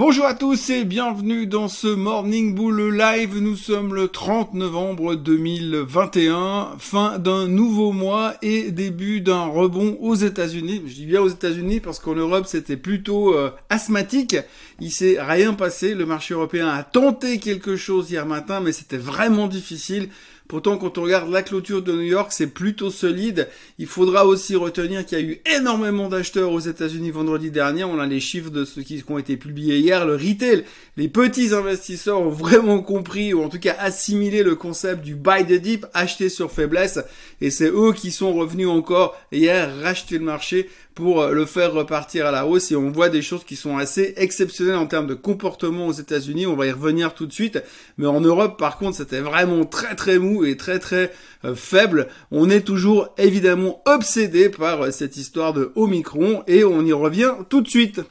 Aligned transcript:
Bonjour 0.00 0.24
à 0.24 0.32
tous 0.32 0.70
et 0.70 0.86
bienvenue 0.86 1.46
dans 1.46 1.68
ce 1.68 1.86
Morning 1.86 2.54
Bull 2.54 2.96
Live. 2.96 3.36
Nous 3.38 3.54
sommes 3.54 3.94
le 3.94 4.08
30 4.08 4.54
novembre 4.54 5.14
2021, 5.14 6.76
fin 6.78 7.18
d'un 7.18 7.46
nouveau 7.46 7.92
mois 7.92 8.32
et 8.40 8.70
début 8.70 9.20
d'un 9.20 9.44
rebond 9.44 9.98
aux 10.00 10.14
États-Unis. 10.14 10.84
Je 10.86 10.94
dis 10.94 11.04
bien 11.04 11.20
aux 11.20 11.28
États-Unis 11.28 11.80
parce 11.80 11.98
qu'en 11.98 12.14
Europe 12.14 12.46
c'était 12.46 12.78
plutôt 12.78 13.34
euh, 13.34 13.50
asthmatique. 13.68 14.38
Il 14.80 14.90
s'est 14.90 15.18
rien 15.20 15.52
passé. 15.52 15.94
Le 15.94 16.06
marché 16.06 16.32
européen 16.32 16.68
a 16.68 16.82
tenté 16.82 17.36
quelque 17.36 17.76
chose 17.76 18.10
hier 18.10 18.24
matin, 18.24 18.60
mais 18.60 18.72
c'était 18.72 18.96
vraiment 18.96 19.48
difficile. 19.48 20.08
Pourtant, 20.50 20.78
quand 20.78 20.98
on 20.98 21.02
regarde 21.02 21.30
la 21.30 21.44
clôture 21.44 21.80
de 21.80 21.92
New 21.92 22.00
York, 22.00 22.32
c'est 22.32 22.48
plutôt 22.48 22.90
solide. 22.90 23.46
Il 23.78 23.86
faudra 23.86 24.26
aussi 24.26 24.56
retenir 24.56 25.06
qu'il 25.06 25.20
y 25.20 25.22
a 25.22 25.24
eu 25.24 25.40
énormément 25.56 26.08
d'acheteurs 26.08 26.50
aux 26.50 26.58
États-Unis 26.58 27.12
vendredi 27.12 27.52
dernier. 27.52 27.84
On 27.84 28.00
a 28.00 28.06
les 28.06 28.18
chiffres 28.18 28.50
de 28.50 28.64
ceux 28.64 28.82
qui 28.82 29.00
ont 29.08 29.16
été 29.16 29.36
publiés 29.36 29.78
hier. 29.78 30.04
Le 30.04 30.14
retail, 30.14 30.64
les 30.96 31.06
petits 31.06 31.54
investisseurs 31.54 32.20
ont 32.20 32.30
vraiment 32.30 32.82
compris, 32.82 33.32
ou 33.32 33.44
en 33.44 33.48
tout 33.48 33.60
cas 33.60 33.76
assimilé 33.78 34.42
le 34.42 34.56
concept 34.56 35.04
du 35.04 35.14
buy 35.14 35.46
the 35.46 35.52
dip, 35.52 35.86
acheter 35.94 36.28
sur 36.28 36.50
faiblesse. 36.50 36.98
Et 37.40 37.50
c'est 37.50 37.70
eux 37.70 37.92
qui 37.92 38.10
sont 38.10 38.32
revenus 38.32 38.66
encore 38.66 39.16
hier 39.30 39.72
racheter 39.80 40.18
le 40.18 40.24
marché 40.24 40.68
pour 41.00 41.28
le 41.28 41.46
faire 41.46 41.72
repartir 41.72 42.26
à 42.26 42.30
la 42.30 42.46
hausse 42.46 42.70
et 42.72 42.76
on 42.76 42.90
voit 42.90 43.08
des 43.08 43.22
choses 43.22 43.42
qui 43.42 43.56
sont 43.56 43.78
assez 43.78 44.12
exceptionnelles 44.18 44.76
en 44.76 44.86
termes 44.86 45.06
de 45.06 45.14
comportement 45.14 45.86
aux 45.86 45.92
États-Unis. 45.92 46.46
On 46.46 46.56
va 46.56 46.66
y 46.66 46.72
revenir 46.72 47.14
tout 47.14 47.24
de 47.24 47.32
suite. 47.32 47.62
Mais 47.96 48.06
en 48.06 48.20
Europe, 48.20 48.58
par 48.58 48.76
contre, 48.76 48.98
c'était 48.98 49.20
vraiment 49.20 49.64
très 49.64 49.94
très 49.94 50.18
mou 50.18 50.44
et 50.44 50.58
très 50.58 50.78
très 50.78 51.10
euh, 51.46 51.54
faible. 51.54 52.08
On 52.30 52.50
est 52.50 52.60
toujours 52.60 53.14
évidemment 53.16 53.82
obsédé 53.86 54.50
par 54.50 54.82
euh, 54.82 54.90
cette 54.90 55.16
histoire 55.16 55.54
de 55.54 55.72
Omicron 55.74 56.42
et 56.46 56.64
on 56.64 56.84
y 56.84 56.92
revient 56.92 57.32
tout 57.48 57.62
de 57.62 57.68
suite. 57.68 58.02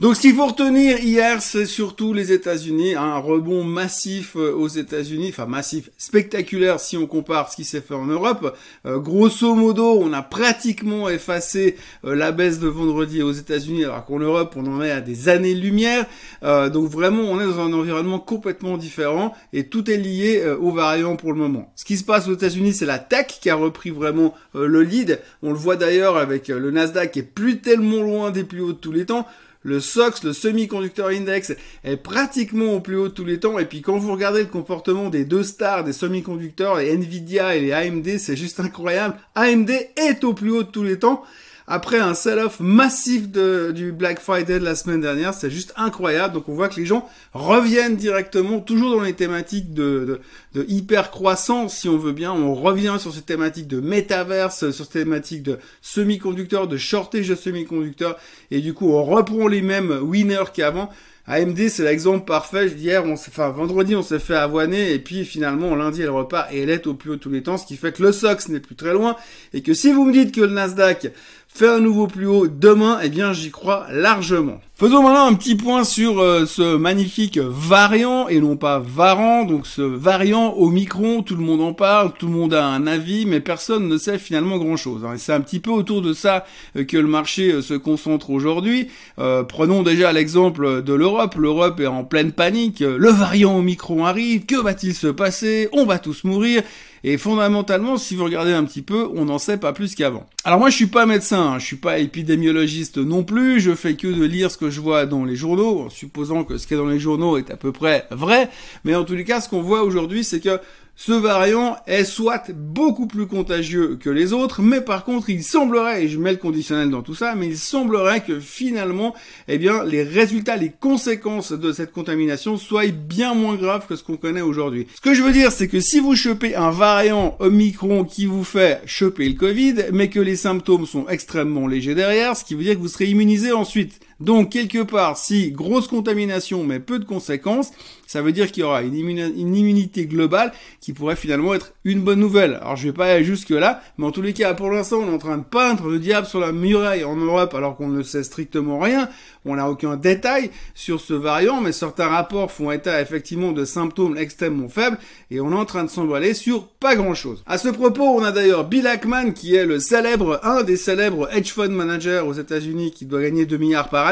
Donc 0.00 0.14
ce 0.14 0.20
qu'il 0.20 0.34
faut 0.36 0.46
retenir 0.46 1.00
hier, 1.00 1.42
c'est 1.42 1.66
surtout 1.66 2.12
les 2.12 2.30
États-Unis, 2.30 2.94
un 2.94 3.18
rebond 3.18 3.64
massif 3.64 4.36
euh, 4.36 4.54
aux 4.54 4.68
États-Unis, 4.68 5.30
enfin 5.30 5.46
massif, 5.46 5.90
spectaculaire 5.98 6.78
si 6.78 6.96
on 6.96 7.08
compare 7.08 7.50
ce 7.50 7.56
qui 7.56 7.64
s'est 7.64 7.80
fait 7.80 7.94
en 7.94 8.06
Europe. 8.06 8.56
Euh, 8.86 9.00
grosso 9.00 9.56
modo, 9.56 9.98
on 10.00 10.12
a 10.12 10.22
pratiquement 10.22 11.08
effacé 11.08 11.74
euh, 12.04 12.14
la 12.14 12.30
baisse 12.30 12.60
de 12.60 12.68
vendredi 12.68 13.22
aux 13.22 13.32
États-Unis, 13.32 13.86
alors 13.86 14.04
qu'en 14.04 14.20
Europe, 14.20 14.54
on 14.54 14.68
en 14.68 14.80
est 14.82 14.92
à 14.92 15.00
des 15.00 15.28
années-lumière. 15.28 16.06
donc 16.42 16.88
vraiment, 16.88 17.22
on 17.22 17.40
est 17.40 17.46
dans 17.46 17.58
un 17.58 17.72
environnement 17.72 18.20
complètement 18.20 18.76
différent 18.76 19.34
et 19.52 19.64
tout 19.64 19.90
est 19.90 19.96
lié 19.96 20.48
aux 20.60 20.70
variants 20.70 21.16
pour 21.16 21.32
le 21.32 21.38
moment. 21.40 21.72
Ce 21.74 21.84
qui 21.84 21.96
se 21.96 22.04
passe 22.04 22.28
aux 22.28 22.34
États-Unis, 22.34 22.72
c'est 22.72 22.86
la 22.86 23.00
tech 23.00 23.26
qui 23.40 23.50
a 23.50 23.56
repris 23.56 23.90
vraiment 23.90 24.34
le 24.54 24.82
lead. 24.82 25.20
On 25.42 25.50
le 25.50 25.58
voit 25.58 25.74
d'ailleurs 25.74 26.16
avec 26.16 26.46
le 26.46 26.70
Nasdaq 26.70 27.10
qui 27.12 27.18
est 27.18 27.22
plus 27.22 27.60
tellement 27.60 28.02
loin 28.02 28.30
des 28.30 28.44
plus 28.44 28.60
hauts 28.60 28.72
de 28.72 28.78
tous 28.78 28.92
les 28.92 29.06
temps 29.06 29.26
le 29.68 29.80
SOX, 29.80 30.24
le 30.24 30.32
Semiconductor 30.32 31.08
Index, 31.08 31.54
est 31.84 31.96
pratiquement 31.96 32.74
au 32.74 32.80
plus 32.80 32.96
haut 32.96 33.08
de 33.08 33.14
tous 33.14 33.24
les 33.24 33.38
temps. 33.38 33.58
Et 33.58 33.66
puis 33.66 33.82
quand 33.82 33.98
vous 33.98 34.12
regardez 34.12 34.40
le 34.40 34.46
comportement 34.46 35.10
des 35.10 35.24
deux 35.24 35.44
stars 35.44 35.84
des 35.84 35.92
semi-conducteurs, 35.92 36.78
les 36.78 36.92
Nvidia 36.92 37.54
et 37.54 37.60
les 37.60 37.72
AMD, 37.72 38.18
c'est 38.18 38.36
juste 38.36 38.60
incroyable. 38.60 39.16
AMD 39.34 39.70
est 39.70 40.24
au 40.24 40.34
plus 40.34 40.50
haut 40.50 40.62
de 40.62 40.70
tous 40.70 40.82
les 40.82 40.98
temps 40.98 41.22
après 41.68 41.98
un 41.98 42.14
sell-off 42.14 42.60
massif 42.60 43.30
de, 43.30 43.72
du 43.72 43.92
Black 43.92 44.20
Friday 44.20 44.58
de 44.58 44.64
la 44.64 44.74
semaine 44.74 45.02
dernière. 45.02 45.34
C'est 45.34 45.50
juste 45.50 45.74
incroyable. 45.76 46.34
Donc 46.34 46.48
on 46.48 46.54
voit 46.54 46.68
que 46.68 46.80
les 46.80 46.86
gens 46.86 47.08
reviennent 47.34 47.96
directement, 47.96 48.60
toujours 48.60 48.96
dans 48.96 49.02
les 49.02 49.12
thématiques 49.12 49.74
de, 49.74 50.20
de, 50.54 50.60
de 50.60 50.66
hyper 50.66 51.10
croissance, 51.10 51.76
si 51.76 51.88
on 51.88 51.98
veut 51.98 52.12
bien. 52.12 52.32
On 52.32 52.54
revient 52.54 52.96
sur 52.98 53.12
ces 53.12 53.20
thématiques 53.20 53.68
de 53.68 53.80
métaverse, 53.80 54.70
sur 54.70 54.86
ces 54.86 55.00
thématiques 55.00 55.42
de 55.42 55.58
semi-conducteurs, 55.82 56.68
de 56.68 56.78
shortage 56.78 57.28
de 57.28 57.34
semi-conducteurs. 57.34 58.16
Et 58.50 58.60
du 58.60 58.72
coup, 58.72 58.90
on 58.90 59.04
reprend 59.04 59.46
les 59.46 59.62
mêmes 59.62 59.98
winners 60.02 60.50
qu'avant. 60.54 60.88
AMD, 61.30 61.68
c'est 61.68 61.84
l'exemple 61.84 62.24
parfait. 62.24 62.68
Hier, 62.68 63.04
on 63.04 63.14
s'est, 63.14 63.30
enfin, 63.30 63.50
vendredi, 63.50 63.94
on 63.94 64.02
s'est 64.02 64.18
fait 64.18 64.34
avoiner, 64.34 64.94
et 64.94 64.98
puis 64.98 65.26
finalement, 65.26 65.76
lundi, 65.76 66.00
elle 66.00 66.08
repart, 66.08 66.50
et 66.50 66.62
elle 66.62 66.70
est 66.70 66.86
au 66.86 66.94
plus 66.94 67.10
haut 67.10 67.16
tous 67.16 67.28
les 67.28 67.42
temps, 67.42 67.58
ce 67.58 67.66
qui 67.66 67.76
fait 67.76 67.92
que 67.92 68.02
le 68.02 68.12
SOX 68.12 68.48
n'est 68.48 68.60
plus 68.60 68.76
très 68.76 68.94
loin, 68.94 69.14
et 69.52 69.60
que 69.60 69.74
si 69.74 69.92
vous 69.92 70.06
me 70.06 70.12
dites 70.12 70.34
que 70.34 70.40
le 70.40 70.46
Nasdaq 70.54 71.12
fait 71.48 71.68
un 71.68 71.80
nouveau 71.80 72.06
plus 72.06 72.26
haut 72.26 72.46
demain, 72.46 73.00
eh 73.02 73.08
bien, 73.08 73.32
j'y 73.32 73.50
crois 73.50 73.86
largement. 73.90 74.60
Faisons 74.74 75.02
maintenant 75.02 75.26
un 75.26 75.34
petit 75.34 75.56
point 75.56 75.82
sur 75.82 76.20
euh, 76.20 76.46
ce 76.46 76.76
magnifique 76.76 77.36
variant 77.36 78.28
et 78.28 78.40
non 78.40 78.56
pas 78.56 78.78
variant, 78.78 79.44
donc 79.44 79.66
ce 79.66 79.82
variant 79.82 80.50
au 80.50 80.70
micron, 80.70 81.22
tout 81.24 81.34
le 81.34 81.42
monde 81.42 81.62
en 81.62 81.72
parle, 81.72 82.12
tout 82.16 82.26
le 82.26 82.32
monde 82.32 82.54
a 82.54 82.64
un 82.64 82.86
avis, 82.86 83.26
mais 83.26 83.40
personne 83.40 83.88
ne 83.88 83.98
sait 83.98 84.18
finalement 84.18 84.56
grand-chose. 84.56 85.04
Hein. 85.04 85.14
c'est 85.16 85.32
un 85.32 85.40
petit 85.40 85.58
peu 85.58 85.72
autour 85.72 86.00
de 86.00 86.12
ça 86.12 86.44
euh, 86.76 86.84
que 86.84 86.96
le 86.96 87.08
marché 87.08 87.50
euh, 87.50 87.60
se 87.60 87.74
concentre 87.74 88.30
aujourd'hui. 88.30 88.86
prenons 89.16 89.82
déjà 89.82 90.12
l'exemple 90.12 90.82
de 90.84 90.92
l'Europe. 90.92 91.34
L'Europe 91.34 91.80
est 91.80 91.88
en 91.88 92.04
pleine 92.04 92.30
panique. 92.30 92.78
Le 92.80 93.10
variant 93.10 93.56
au 93.56 93.62
micron 93.62 94.04
arrive. 94.06 94.46
Que 94.46 94.54
va-t-il 94.54 94.94
se 94.94 95.08
passer? 95.08 95.68
On 95.72 95.86
va 95.86 95.98
tous 95.98 96.22
mourir. 96.22 96.62
Et 97.10 97.16
fondamentalement, 97.16 97.96
si 97.96 98.14
vous 98.16 98.24
regardez 98.24 98.52
un 98.52 98.64
petit 98.64 98.82
peu, 98.82 99.08
on 99.14 99.24
n'en 99.24 99.38
sait 99.38 99.56
pas 99.56 99.72
plus 99.72 99.94
qu'avant. 99.94 100.28
Alors 100.44 100.58
moi, 100.58 100.68
je 100.68 100.76
suis 100.76 100.88
pas 100.88 101.06
médecin, 101.06 101.52
hein. 101.52 101.58
je 101.58 101.64
suis 101.64 101.76
pas 101.76 102.00
épidémiologiste 102.00 102.98
non 102.98 103.24
plus, 103.24 103.60
je 103.60 103.74
fais 103.74 103.94
que 103.94 104.08
de 104.08 104.24
lire 104.24 104.50
ce 104.50 104.58
que 104.58 104.68
je 104.68 104.78
vois 104.82 105.06
dans 105.06 105.24
les 105.24 105.34
journaux, 105.34 105.86
en 105.86 105.88
supposant 105.88 106.44
que 106.44 106.58
ce 106.58 106.66
qui 106.66 106.74
est 106.74 106.76
dans 106.76 106.84
les 106.84 107.00
journaux 107.00 107.38
est 107.38 107.50
à 107.50 107.56
peu 107.56 107.72
près 107.72 108.06
vrai, 108.10 108.50
mais 108.84 108.94
en 108.94 109.04
tous 109.04 109.14
les 109.14 109.24
cas, 109.24 109.40
ce 109.40 109.48
qu'on 109.48 109.62
voit 109.62 109.84
aujourd'hui, 109.84 110.22
c'est 110.22 110.40
que 110.40 110.60
ce 111.00 111.12
variant 111.12 111.76
est 111.86 112.02
soit 112.02 112.50
beaucoup 112.50 113.06
plus 113.06 113.28
contagieux 113.28 113.96
que 114.02 114.10
les 114.10 114.32
autres, 114.32 114.62
mais 114.62 114.80
par 114.80 115.04
contre, 115.04 115.30
il 115.30 115.44
semblerait, 115.44 116.02
et 116.02 116.08
je 116.08 116.18
mets 116.18 116.32
le 116.32 116.38
conditionnel 116.38 116.90
dans 116.90 117.02
tout 117.02 117.14
ça, 117.14 117.36
mais 117.36 117.46
il 117.46 117.56
semblerait 117.56 118.24
que 118.24 118.40
finalement, 118.40 119.14
eh 119.46 119.58
bien, 119.58 119.84
les 119.84 120.02
résultats, 120.02 120.56
les 120.56 120.72
conséquences 120.72 121.52
de 121.52 121.70
cette 121.70 121.92
contamination 121.92 122.56
soient 122.56 122.88
bien 122.88 123.32
moins 123.34 123.54
graves 123.54 123.86
que 123.86 123.94
ce 123.94 124.02
qu'on 124.02 124.16
connaît 124.16 124.40
aujourd'hui. 124.40 124.88
Ce 124.96 125.00
que 125.00 125.14
je 125.14 125.22
veux 125.22 125.30
dire, 125.30 125.52
c'est 125.52 125.68
que 125.68 125.78
si 125.78 126.00
vous 126.00 126.16
chopez 126.16 126.56
un 126.56 126.72
variant 126.72 127.36
Omicron 127.38 128.02
qui 128.02 128.26
vous 128.26 128.42
fait 128.42 128.82
choper 128.84 129.28
le 129.28 129.36
Covid, 129.36 129.74
mais 129.92 130.10
que 130.10 130.18
les 130.18 130.34
symptômes 130.34 130.84
sont 130.84 131.06
extrêmement 131.08 131.68
légers 131.68 131.94
derrière, 131.94 132.36
ce 132.36 132.44
qui 132.44 132.56
veut 132.56 132.64
dire 132.64 132.74
que 132.74 132.80
vous 132.80 132.88
serez 132.88 133.06
immunisé 133.06 133.52
ensuite. 133.52 134.00
Donc, 134.20 134.50
quelque 134.50 134.82
part, 134.82 135.16
si 135.16 135.52
grosse 135.52 135.86
contamination 135.86 136.64
mais 136.64 136.80
peu 136.80 136.98
de 136.98 137.04
conséquences, 137.04 137.72
ça 138.08 138.22
veut 138.22 138.32
dire 138.32 138.50
qu'il 138.50 138.62
y 138.62 138.64
aura 138.64 138.82
une, 138.82 138.96
immunité 138.96 140.06
globale 140.06 140.52
qui 140.80 140.94
pourrait 140.94 141.14
finalement 141.14 141.52
être 141.52 141.74
une 141.84 142.00
bonne 142.00 142.18
nouvelle. 142.18 142.54
Alors 142.54 142.74
je 142.74 142.88
vais 142.88 142.94
pas 142.94 143.04
aller 143.04 143.22
jusque 143.22 143.50
là, 143.50 143.82
mais 143.98 144.06
en 144.06 144.10
tous 144.10 144.22
les 144.22 144.32
cas, 144.32 144.54
pour 144.54 144.70
l'instant, 144.70 145.00
on 145.02 145.10
est 145.10 145.14
en 145.14 145.18
train 145.18 145.36
de 145.36 145.44
peindre 145.44 145.88
le 145.88 145.98
diable 145.98 146.26
sur 146.26 146.40
la 146.40 146.50
muraille 146.50 147.04
en 147.04 147.16
Europe 147.16 147.54
alors 147.54 147.76
qu'on 147.76 147.88
ne 147.88 148.02
sait 148.02 148.22
strictement 148.22 148.78
rien. 148.78 149.10
On 149.44 149.56
n'a 149.56 149.70
aucun 149.70 149.96
détail 149.96 150.50
sur 150.74 151.00
ce 151.00 151.12
variant, 151.12 151.60
mais 151.60 151.72
certains 151.72 152.08
rapports 152.08 152.50
font 152.50 152.70
état 152.70 153.00
effectivement 153.00 153.52
de 153.52 153.66
symptômes 153.66 154.16
extrêmement 154.16 154.68
faibles 154.68 154.98
et 155.30 155.40
on 155.40 155.52
est 155.52 155.54
en 155.54 155.66
train 155.66 155.84
de 155.84 155.90
s'emballer 155.90 156.32
sur 156.32 156.66
pas 156.66 156.96
grand 156.96 157.14
chose. 157.14 157.42
À 157.46 157.58
ce 157.58 157.68
propos, 157.68 158.04
on 158.04 158.24
a 158.24 158.32
d'ailleurs 158.32 158.64
Bill 158.64 158.86
Ackman 158.86 159.32
qui 159.32 159.54
est 159.54 159.66
le 159.66 159.80
célèbre, 159.80 160.40
un 160.44 160.62
des 160.62 160.76
célèbres 160.76 161.28
hedge 161.30 161.52
fund 161.52 161.68
managers 161.68 162.22
aux 162.26 162.32
États-Unis 162.32 162.90
qui 162.90 163.04
doit 163.04 163.20
gagner 163.20 163.44
2 163.44 163.58
milliards 163.58 163.90
par 163.90 164.06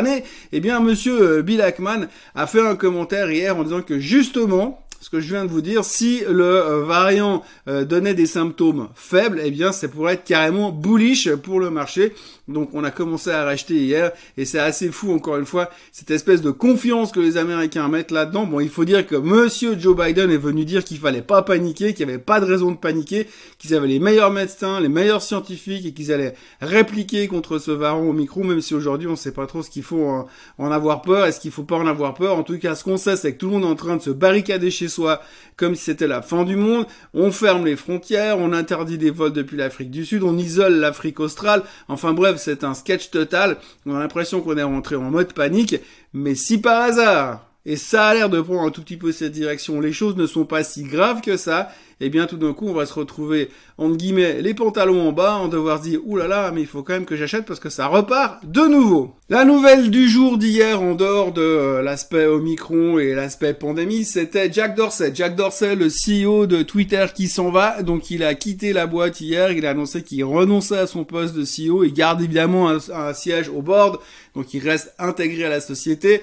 Eh 0.52 0.60
bien, 0.60 0.80
monsieur 0.80 1.38
euh, 1.38 1.42
Bill 1.42 1.60
Ackman 1.60 2.08
a 2.34 2.46
fait 2.46 2.60
un 2.60 2.76
commentaire 2.76 3.30
hier 3.30 3.56
en 3.56 3.62
disant 3.62 3.82
que 3.82 3.98
justement, 3.98 4.82
ce 5.00 5.10
que 5.10 5.20
je 5.20 5.28
viens 5.28 5.44
de 5.44 5.50
vous 5.50 5.62
dire, 5.62 5.84
si 5.84 6.22
le 6.28 6.44
euh, 6.44 6.84
variant 6.84 7.42
euh, 7.68 7.84
donnait 7.84 8.14
des 8.14 8.26
symptômes 8.26 8.88
faibles, 8.94 9.40
eh 9.44 9.50
bien, 9.50 9.72
ça 9.72 9.88
pourrait 9.88 10.14
être 10.14 10.24
carrément 10.24 10.70
bullish 10.70 11.30
pour 11.36 11.60
le 11.60 11.70
marché. 11.70 12.14
Donc, 12.48 12.70
on 12.74 12.84
a 12.84 12.90
commencé 12.90 13.30
à 13.30 13.44
racheter 13.44 13.74
hier, 13.74 14.12
et 14.36 14.44
c'est 14.44 14.58
assez 14.58 14.90
fou, 14.90 15.12
encore 15.12 15.36
une 15.36 15.46
fois, 15.46 15.70
cette 15.92 16.10
espèce 16.10 16.42
de 16.42 16.50
confiance 16.50 17.12
que 17.12 17.20
les 17.20 17.36
Américains 17.36 17.88
mettent 17.88 18.10
là-dedans. 18.10 18.46
Bon, 18.46 18.60
il 18.60 18.68
faut 18.68 18.84
dire 18.84 19.06
que 19.06 19.16
Monsieur 19.16 19.78
Joe 19.78 19.96
Biden 19.96 20.30
est 20.30 20.36
venu 20.36 20.64
dire 20.64 20.84
qu'il 20.84 20.98
fallait 20.98 21.22
pas 21.22 21.42
paniquer, 21.42 21.92
qu'il 21.92 22.06
n'y 22.06 22.12
avait 22.12 22.22
pas 22.22 22.40
de 22.40 22.46
raison 22.46 22.70
de 22.70 22.76
paniquer, 22.76 23.26
qu'ils 23.58 23.74
avaient 23.74 23.88
les 23.88 23.98
meilleurs 23.98 24.30
médecins, 24.30 24.80
les 24.80 24.88
meilleurs 24.88 25.22
scientifiques, 25.22 25.86
et 25.86 25.92
qu'ils 25.92 26.12
allaient 26.12 26.34
répliquer 26.60 27.26
contre 27.28 27.58
ce 27.58 27.70
variant 27.70 28.04
au 28.04 28.12
micro, 28.12 28.44
même 28.44 28.60
si 28.60 28.74
aujourd'hui, 28.74 29.08
on 29.08 29.16
sait 29.16 29.32
pas 29.32 29.46
trop 29.46 29.62
ce 29.62 29.70
qu'il 29.70 29.82
faut 29.82 30.04
en, 30.04 30.26
en 30.58 30.70
avoir 30.70 31.02
peur, 31.02 31.26
est-ce 31.26 31.40
qu'il 31.40 31.50
faut 31.50 31.64
pas 31.64 31.76
en 31.76 31.86
avoir 31.86 32.14
peur. 32.14 32.36
En 32.36 32.42
tout 32.42 32.58
cas, 32.58 32.74
ce 32.74 32.84
qu'on 32.84 32.96
sait, 32.96 33.16
c'est 33.16 33.32
que 33.32 33.38
tout 33.38 33.46
le 33.46 33.52
monde 33.52 33.64
est 33.64 33.66
en 33.66 33.74
train 33.74 33.96
de 33.96 34.02
se 34.02 34.10
barricader 34.10 34.70
chez 34.70 34.88
soit 34.88 35.20
comme 35.56 35.74
si 35.74 35.84
c'était 35.84 36.06
la 36.06 36.22
fin 36.22 36.44
du 36.44 36.56
monde. 36.56 36.86
On 37.14 37.32
ferme 37.32 37.64
les 37.64 37.76
frontières, 37.76 38.38
on 38.38 38.52
interdit 38.52 38.98
des 38.98 39.10
vols 39.10 39.32
depuis 39.32 39.56
l'Afrique 39.56 39.90
du 39.90 40.04
Sud, 40.04 40.22
on 40.22 40.36
isole 40.36 40.74
l'Afrique 40.74 41.20
australe. 41.20 41.62
Enfin 41.88 42.12
bref, 42.12 42.35
c'est 42.36 42.64
un 42.64 42.74
sketch 42.74 43.10
total. 43.10 43.58
On 43.86 43.94
a 43.94 44.00
l'impression 44.00 44.40
qu'on 44.40 44.56
est 44.56 44.62
rentré 44.62 44.96
en 44.96 45.10
mode 45.10 45.32
panique. 45.32 45.76
Mais 46.12 46.34
si 46.34 46.58
par 46.58 46.82
hasard, 46.82 47.45
et 47.66 47.74
ça 47.74 48.06
a 48.06 48.14
l'air 48.14 48.30
de 48.30 48.40
prendre 48.40 48.62
un 48.62 48.70
tout 48.70 48.80
petit 48.80 48.96
peu 48.96 49.10
cette 49.10 49.32
direction, 49.32 49.80
les 49.80 49.92
choses 49.92 50.16
ne 50.16 50.26
sont 50.26 50.44
pas 50.44 50.62
si 50.62 50.84
graves 50.84 51.20
que 51.20 51.36
ça, 51.36 51.72
et 51.98 52.06
eh 52.06 52.10
bien 52.10 52.26
tout 52.26 52.36
d'un 52.36 52.52
coup 52.52 52.68
on 52.68 52.74
va 52.74 52.84
se 52.84 52.92
retrouver 52.92 53.48
entre 53.78 53.96
guillemets 53.96 54.40
les 54.42 54.54
pantalons 54.54 55.08
en 55.08 55.12
bas, 55.12 55.38
on 55.42 55.48
devoir 55.48 55.80
dire 55.80 56.00
oulala 56.04 56.28
là 56.28 56.42
là, 56.42 56.52
mais 56.52 56.60
il 56.60 56.66
faut 56.66 56.82
quand 56.82 56.92
même 56.92 57.06
que 57.06 57.16
j'achète 57.16 57.44
parce 57.44 57.58
que 57.58 57.70
ça 57.70 57.86
repart 57.86 58.44
de 58.44 58.60
nouveau. 58.68 59.14
La 59.30 59.44
nouvelle 59.44 59.90
du 59.90 60.08
jour 60.08 60.38
d'hier 60.38 60.80
en 60.80 60.94
dehors 60.94 61.32
de 61.32 61.40
euh, 61.40 61.82
l'aspect 61.82 62.26
Omicron 62.26 62.98
et 62.98 63.14
l'aspect 63.14 63.54
pandémie, 63.54 64.04
c'était 64.04 64.52
Jack 64.52 64.76
Dorsey. 64.76 65.10
Jack 65.14 65.34
Dorsey, 65.34 65.74
le 65.74 65.88
CEO 65.88 66.46
de 66.46 66.62
Twitter 66.62 67.06
qui 67.14 67.26
s'en 67.26 67.50
va, 67.50 67.82
donc 67.82 68.10
il 68.10 68.22
a 68.22 68.34
quitté 68.34 68.72
la 68.72 68.86
boîte 68.86 69.20
hier, 69.20 69.50
il 69.50 69.66
a 69.66 69.70
annoncé 69.70 70.02
qu'il 70.02 70.22
renonçait 70.24 70.78
à 70.78 70.86
son 70.86 71.04
poste 71.04 71.34
de 71.34 71.42
CEO, 71.42 71.82
il 71.82 71.94
garde 71.94 72.20
évidemment 72.20 72.68
un 72.68 73.14
siège 73.14 73.48
au 73.48 73.62
board, 73.62 73.98
donc 74.36 74.54
il 74.54 74.60
reste 74.60 74.94
intégré 74.98 75.44
à 75.44 75.48
la 75.48 75.60
société. 75.60 76.20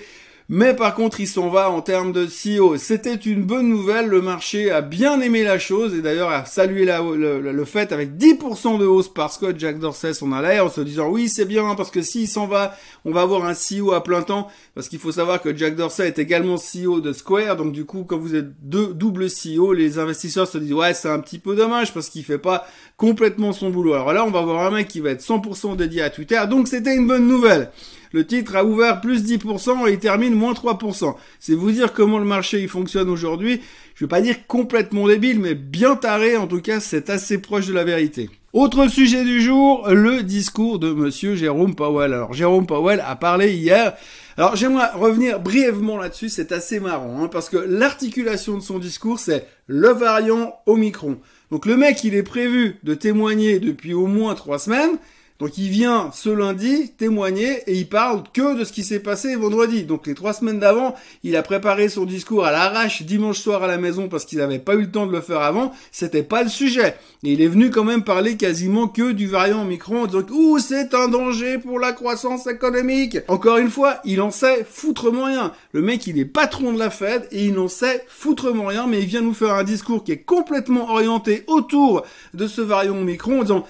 Mais 0.49 0.75
par 0.75 0.93
contre, 0.93 1.21
il 1.21 1.27
s'en 1.27 1.49
va 1.49 1.69
en 1.69 1.81
termes 1.81 2.11
de 2.11 2.25
CEO. 2.25 2.77
C'était 2.77 3.15
une 3.15 3.43
bonne 3.43 3.69
nouvelle. 3.69 4.07
Le 4.07 4.21
marché 4.21 4.71
a 4.71 4.81
bien 4.81 5.21
aimé 5.21 5.43
la 5.43 5.57
chose 5.57 5.95
et 5.95 6.01
d'ailleurs 6.01 6.29
a 6.29 6.45
salué 6.45 6.85
le, 6.85 7.65
fait 7.65 7.93
avec 7.93 8.17
10% 8.17 8.77
de 8.77 8.85
hausse 8.85 9.07
parce 9.07 9.37
que 9.37 9.57
Jack 9.57 9.79
Dorsey 9.79 10.13
s'en 10.13 10.33
allait 10.33 10.59
en 10.59 10.69
se 10.69 10.81
disant 10.81 11.09
oui, 11.09 11.29
c'est 11.29 11.45
bien 11.45 11.75
parce 11.75 11.91
que 11.91 12.01
s'il 12.01 12.27
s'en 12.27 12.45
va, 12.45 12.75
on 13.05 13.11
va 13.11 13.21
avoir 13.21 13.45
un 13.45 13.53
CEO 13.53 13.93
à 13.93 14.03
plein 14.03 14.21
temps 14.21 14.49
parce 14.75 14.89
qu'il 14.89 14.99
faut 14.99 15.13
savoir 15.13 15.41
que 15.41 15.55
Jack 15.55 15.75
Dorsey 15.75 16.07
est 16.07 16.19
également 16.19 16.57
CEO 16.57 16.99
de 16.99 17.13
Square. 17.13 17.55
Donc 17.55 17.71
du 17.71 17.85
coup, 17.85 18.03
quand 18.03 18.17
vous 18.17 18.35
êtes 18.35 18.51
deux 18.67 18.93
double 18.93 19.27
CEO, 19.27 19.71
les 19.71 19.97
investisseurs 19.97 20.47
se 20.47 20.57
disent 20.57 20.73
ouais, 20.73 20.93
c'est 20.93 21.09
un 21.09 21.19
petit 21.19 21.39
peu 21.39 21.55
dommage 21.55 21.93
parce 21.93 22.09
qu'il 22.09 22.25
fait 22.25 22.37
pas 22.37 22.67
complètement 22.97 23.53
son 23.53 23.69
boulot. 23.69 23.93
Alors 23.93 24.11
là, 24.11 24.25
on 24.25 24.31
va 24.31 24.39
avoir 24.39 24.65
un 24.65 24.71
mec 24.71 24.89
qui 24.89 24.99
va 24.99 25.11
être 25.11 25.21
100% 25.21 25.77
dédié 25.77 26.01
à 26.01 26.09
Twitter. 26.09 26.39
Donc 26.49 26.67
c'était 26.67 26.95
une 26.95 27.07
bonne 27.07 27.27
nouvelle. 27.27 27.71
Le 28.13 28.27
titre 28.27 28.55
a 28.55 28.63
ouvert 28.63 29.01
plus 29.01 29.25
10% 29.25 29.87
et 29.87 29.93
il 29.93 29.99
termine 29.99 30.35
moins 30.35 30.53
3%. 30.53 31.15
C'est 31.39 31.55
vous 31.55 31.71
dire 31.71 31.93
comment 31.93 32.19
le 32.19 32.25
marché 32.25 32.61
il 32.61 32.69
fonctionne 32.69 33.09
aujourd'hui. 33.09 33.59
Je 33.95 34.05
vais 34.05 34.09
pas 34.09 34.21
dire 34.21 34.45
complètement 34.45 35.07
débile, 35.07 35.39
mais 35.39 35.55
bien 35.55 35.95
taré. 35.95 36.37
En 36.37 36.45
tout 36.45 36.61
cas, 36.61 36.79
c'est 36.79 37.09
assez 37.09 37.39
proche 37.39 37.65
de 37.65 37.73
la 37.73 37.83
vérité. 37.83 38.29
Autre 38.53 38.87
sujet 38.87 39.23
du 39.23 39.41
jour, 39.41 39.89
le 39.89 40.21
discours 40.21 40.77
de 40.77 40.93
monsieur 40.93 41.33
Jérôme 41.33 41.73
Powell. 41.73 42.13
Alors, 42.13 42.33
Jérôme 42.33 42.67
Powell 42.67 43.03
a 43.03 43.15
parlé 43.15 43.53
hier. 43.53 43.95
Alors, 44.37 44.55
j'aimerais 44.55 44.91
revenir 44.93 45.39
brièvement 45.39 45.97
là-dessus. 45.97 46.29
C'est 46.29 46.51
assez 46.51 46.79
marrant, 46.79 47.23
hein, 47.23 47.29
parce 47.29 47.49
que 47.49 47.57
l'articulation 47.57 48.55
de 48.55 48.61
son 48.61 48.77
discours, 48.77 49.17
c'est 49.17 49.47
le 49.65 49.89
variant 49.89 50.53
Omicron. 50.67 51.17
Donc, 51.49 51.65
le 51.65 51.77
mec, 51.77 52.03
il 52.03 52.13
est 52.13 52.21
prévu 52.21 52.77
de 52.83 52.93
témoigner 52.93 53.59
depuis 53.59 53.95
au 53.95 54.05
moins 54.05 54.35
trois 54.35 54.59
semaines. 54.59 54.99
Donc 55.39 55.57
il 55.57 55.69
vient 55.69 56.11
ce 56.13 56.29
lundi 56.29 56.91
témoigner 56.97 57.63
et 57.67 57.73
il 57.73 57.89
parle 57.89 58.23
que 58.33 58.57
de 58.57 58.63
ce 58.63 58.71
qui 58.71 58.83
s'est 58.83 58.99
passé 58.99 59.35
vendredi. 59.35 59.83
Donc 59.83 60.07
les 60.07 60.13
trois 60.13 60.33
semaines 60.33 60.59
d'avant, 60.59 60.95
il 61.23 61.35
a 61.35 61.41
préparé 61.41 61.89
son 61.89 62.05
discours 62.05 62.45
à 62.45 62.51
l'arrache 62.51 63.01
dimanche 63.01 63.39
soir 63.39 63.63
à 63.63 63.67
la 63.67 63.77
maison 63.77 64.07
parce 64.07 64.25
qu'il 64.25 64.37
n'avait 64.37 64.59
pas 64.59 64.75
eu 64.75 64.81
le 64.81 64.91
temps 64.91 65.07
de 65.07 65.11
le 65.11 65.21
faire 65.21 65.41
avant. 65.41 65.73
C'était 65.91 66.23
pas 66.23 66.43
le 66.43 66.49
sujet. 66.49 66.95
Et 67.23 67.33
il 67.33 67.41
est 67.41 67.47
venu 67.47 67.71
quand 67.71 67.83
même 67.83 68.03
parler 68.03 68.37
quasiment 68.37 68.87
que 68.87 69.11
du 69.11 69.27
variant 69.27 69.63
Omicron 69.63 70.03
en 70.03 70.05
disant 70.05 70.25
ouh 70.31 70.59
c'est 70.59 70.93
un 70.93 71.07
danger 71.07 71.57
pour 71.57 71.79
la 71.79 71.93
croissance 71.93 72.47
économique. 72.47 73.17
Encore 73.27 73.57
une 73.57 73.71
fois, 73.71 73.99
il 74.05 74.21
en 74.21 74.31
sait 74.31 74.65
foutrement 74.69 75.25
rien. 75.25 75.51
Le 75.71 75.81
mec 75.81 76.05
il 76.05 76.19
est 76.19 76.25
patron 76.25 76.73
de 76.73 76.79
la 76.79 76.89
Fed 76.89 77.27
et 77.31 77.45
il 77.45 77.55
n'en 77.55 77.67
sait 77.67 78.05
foutrement 78.07 78.67
rien, 78.67 78.85
mais 78.87 78.99
il 78.99 79.07
vient 79.07 79.21
nous 79.21 79.33
faire 79.33 79.55
un 79.55 79.63
discours 79.63 80.03
qui 80.03 80.11
est 80.11 80.23
complètement 80.23 80.91
orienté 80.91 81.43
autour 81.47 82.03
de 82.33 82.47
ce 82.47 82.61
variant 82.61 82.97
Omicron 82.97 83.39
en 83.39 83.43
disant 83.43 83.65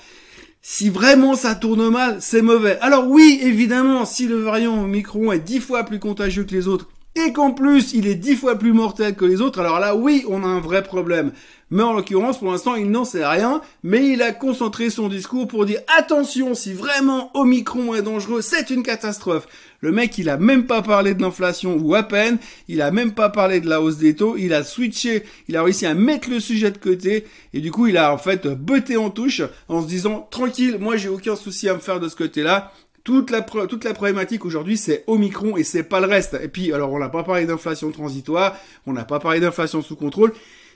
si 0.66 0.90
vraiment 0.90 1.36
ça 1.36 1.56
tourne 1.56 1.90
mal, 1.90 2.18
c'est 2.22 2.42
mauvais. 2.42 2.80
Alors 2.80 3.10
oui, 3.10 3.40
évidemment, 3.44 4.06
si 4.06 4.28
le 4.28 4.38
variant 4.38 4.82
Omicron 4.82 5.34
est 5.34 5.40
dix 5.40 5.60
fois 5.60 5.84
plus 5.84 6.00
contagieux 6.00 6.46
que 6.46 6.56
les 6.56 6.70
autres, 6.70 6.88
et 7.16 7.34
qu'en 7.34 7.52
plus 7.52 7.94
il 7.94 8.08
est 8.08 8.16
dix 8.16 8.36
fois 8.36 8.58
plus 8.58 8.72
mortel 8.72 9.14
que 9.14 9.26
les 9.26 9.42
autres, 9.42 9.60
alors 9.60 9.82
là 9.82 9.94
oui, 9.94 10.24
on 10.30 10.42
a 10.44 10.48
un 10.48 10.62
vrai 10.62 10.82
problème. 10.82 11.34
Mais 11.74 11.82
en 11.82 11.94
l'occurrence, 11.94 12.38
pour 12.38 12.52
l'instant, 12.52 12.76
il 12.76 12.92
n'en 12.92 13.04
sait 13.04 13.26
rien, 13.26 13.60
mais 13.82 14.10
il 14.10 14.22
a 14.22 14.32
concentré 14.32 14.92
son 14.92 15.08
discours 15.08 15.48
pour 15.48 15.66
dire 15.66 15.80
attention, 15.98 16.54
si 16.54 16.72
vraiment 16.72 17.32
Omicron 17.34 17.96
est 17.96 18.04
dangereux, 18.04 18.44
c'est 18.44 18.70
une 18.70 18.84
catastrophe. 18.84 19.48
Le 19.80 19.92
mec, 19.92 20.20
il 20.20 20.30
a 20.30 20.38
même 20.38 20.68
pas 20.68 20.84
parlé 20.84 21.16
de 21.16 21.22
l'inflation 21.24 21.76
ou 21.82 21.96
à 21.96 22.04
peine, 22.04 22.38
il 22.68 22.84
a 22.84 22.92
même 22.92 23.14
pas 23.14 23.30
parlé 23.30 23.60
de 23.60 23.68
la 23.68 23.82
hausse 23.82 23.98
des 23.98 24.16
taux, 24.16 24.38
il 24.38 24.54
a 24.54 24.64
switché, 24.64 25.24
il 25.48 25.58
a 25.58 25.64
réussi 25.64 25.88
à 25.88 25.96
mettre 25.96 26.30
le 26.30 26.40
sujet 26.40 26.70
de 26.70 26.78
côté 26.78 27.26
et 27.56 27.60
du 27.60 27.72
coup, 27.72 27.88
il 27.88 27.98
a 27.98 28.14
en 28.14 28.20
fait 28.20 28.46
botté 28.46 28.96
en 28.96 29.10
touche 29.10 29.42
en 29.68 29.82
se 29.82 29.88
disant 29.88 30.28
tranquille, 30.30 30.78
moi 30.80 30.96
j'ai 30.96 31.10
aucun 31.10 31.36
souci 31.36 31.68
à 31.70 31.74
me 31.74 31.80
faire 31.80 32.00
de 32.00 32.08
ce 32.08 32.16
côté-là. 32.16 32.72
Toute 33.04 33.32
la, 33.32 33.42
toute 33.42 33.84
la 33.84 33.96
problématique 33.96 34.46
aujourd'hui, 34.46 34.78
c'est 34.78 35.04
Omicron 35.08 35.58
et 35.58 35.64
c'est 35.64 35.84
pas 35.84 36.00
le 36.00 36.08
reste. 36.08 36.38
Et 36.42 36.48
puis, 36.48 36.72
alors, 36.72 36.94
on 36.94 37.00
n'a 37.00 37.10
pas 37.10 37.24
parlé 37.24 37.46
d'inflation 37.46 37.92
transitoire, 37.92 38.56
on 38.86 38.94
n'a 38.94 39.04
pas 39.04 39.20
parlé 39.20 39.42
d'inflation 39.42 39.82
sous 39.82 39.98
contrôle, 39.98 40.32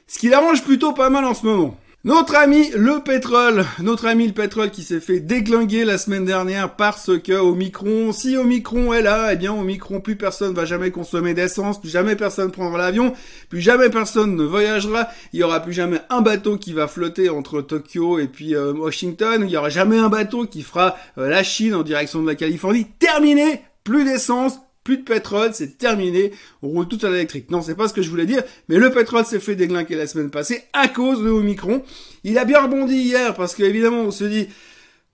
ce 0.07 0.19
qui 0.19 0.30
l'arrange 0.30 0.63
plutôt 0.63 0.94
pas 0.94 1.09
mal 1.09 1.25
en 1.25 1.33
ce 1.33 1.45
moment. 1.45 1.77
Notre 2.04 2.36
ami 2.36 2.69
le 2.74 3.01
pétrole, 3.04 3.65
notre 3.81 4.06
ami 4.06 4.27
le 4.27 4.33
pétrole 4.33 4.71
qui 4.71 4.83
s'est 4.83 5.01
fait 5.01 5.19
déglinguer 5.19 5.83
la 5.83 5.98
semaine 5.98 6.24
dernière 6.24 6.77
parce 6.77 7.12
que 7.19 7.33
Omicron, 7.33 8.13
si 8.13 8.38
Omicron 8.38 8.94
est 8.94 9.01
là, 9.01 9.33
eh 9.33 9.36
bien 9.36 9.51
Omicron, 9.51 10.00
plus 10.00 10.15
personne 10.15 10.54
va 10.54 10.63
jamais 10.63 10.92
consommer 10.92 11.33
d'essence, 11.33 11.81
plus 11.81 11.89
jamais 11.89 12.15
personne 12.15 12.51
prendra 12.51 12.77
l'avion, 12.77 13.13
plus 13.50 13.59
jamais 13.59 13.89
personne 13.89 14.38
ne 14.38 14.44
voyagera, 14.45 15.09
il 15.33 15.42
y 15.42 15.44
aura 15.44 15.59
plus 15.59 15.74
jamais 15.74 16.00
un 16.09 16.21
bateau 16.21 16.57
qui 16.57 16.71
va 16.71 16.88
flotter 16.88 17.27
entre 17.30 17.62
Tokyo 17.62 18.19
et 18.19 18.27
puis 18.27 18.56
euh, 18.56 18.71
Washington, 18.71 19.44
il 19.45 19.51
y 19.51 19.57
aura 19.57 19.69
jamais 19.69 19.98
un 19.98 20.07
bateau 20.07 20.45
qui 20.45 20.62
fera 20.62 20.95
euh, 21.18 21.27
la 21.27 21.44
Chine 21.44 21.75
en 21.75 21.83
direction 21.83 22.21
de 22.21 22.27
la 22.27 22.36
Californie. 22.36 22.86
Terminé, 23.00 23.63
plus 23.83 24.06
d'essence, 24.06 24.59
plus 24.88 25.00
de 25.00 25.04
pétrole, 25.04 25.50
c'est 25.51 25.78
terminé, 25.78 26.31
on 26.63 26.69
roule 26.69 26.88
tout 26.88 27.06
à 27.06 27.10
l'électrique. 27.10 27.51
Non, 27.51 27.62
c'est 27.62 27.75
pas 27.75 27.89
ce 27.89 27.94
que 27.94 28.01
je 28.01 28.10
voulais 28.10 28.25
dire, 28.25 28.42
mais 28.69 28.78
le 28.78 28.89
pétrole 28.89 29.25
s'est 29.25 29.42
fait 29.42 29.54
déglinguer 29.54 29.95
la 29.95 30.07
semaine 30.07 30.30
passée 30.30 30.63
à 30.72 30.88
cause 30.88 31.22
de 31.22 31.30
Omicron. 31.30 31.84
Il 32.24 32.38
a 32.38 32.45
bien 32.45 32.62
rebondi 32.62 32.95
hier 32.95 33.34
parce 33.34 33.54
qu'évidemment 33.54 34.04
on 34.04 34.12
se 34.12 34.24
dit 34.24 34.48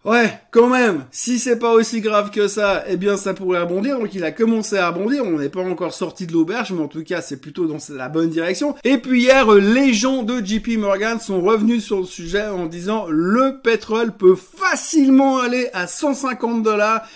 Ouais, 0.06 0.32
quand 0.52 0.68
même, 0.68 1.06
si 1.10 1.40
c'est 1.40 1.58
pas 1.58 1.74
aussi 1.74 2.02
grave 2.02 2.30
que 2.30 2.48
ça, 2.48 2.84
eh 2.88 2.98
bien 2.98 3.18
ça 3.18 3.34
pourrait 3.34 3.62
rebondir. 3.62 3.98
Donc 3.98 4.14
il 4.14 4.24
a 4.24 4.32
commencé 4.32 4.78
à 4.78 4.92
rebondir, 4.92 5.24
on 5.26 5.40
n'est 5.40 5.50
pas 5.50 5.64
encore 5.64 5.94
sorti 5.96 6.28
de 6.28 6.34
l'auberge, 6.34 6.72
mais 6.72 6.84
en 6.84 6.88
tout 6.88 7.04
cas 7.04 7.24
c'est 7.24 7.42
plutôt 7.42 7.66
dans 7.66 7.80
la 7.90 8.10
bonne 8.10 8.30
direction. 8.30 8.76
Et 8.84 9.00
puis 9.00 9.24
hier, 9.24 9.52
les 9.54 9.92
gens 9.92 10.22
de 10.22 10.40
JP 10.46 10.78
Morgan 10.78 11.20
sont 11.20 11.42
revenus 11.42 11.84
sur 11.84 12.02
le 12.02 12.06
sujet 12.06 12.46
en 12.46 12.68
disant 12.68 13.08
le 13.10 13.60
pétrole 13.64 14.12
peut 14.12 14.36
facilement 14.36 15.40
aller 15.40 15.68
à 15.74 15.88
150 15.88 16.62
dollars 16.62 17.08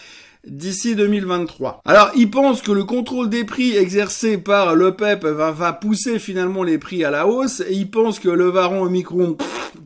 d'ici 0.48 0.96
2023. 0.96 1.82
Alors, 1.86 2.10
ils 2.16 2.30
pensent 2.30 2.62
que 2.62 2.72
le 2.72 2.84
contrôle 2.84 3.30
des 3.30 3.44
prix 3.44 3.76
exercé 3.76 4.38
par 4.38 4.76
l'OPEP 4.76 5.26
va, 5.26 5.52
va 5.52 5.74
pousser 5.74 6.20
finalement 6.20 6.64
les 6.64 6.78
prix 6.78 7.04
à 7.04 7.12
la 7.12 7.28
hausse, 7.28 7.62
et 7.68 7.74
ils 7.74 7.90
pensent 7.90 8.20
que 8.20 8.30
le 8.30 8.50
varon 8.50 8.84
Omicron, 8.84 9.38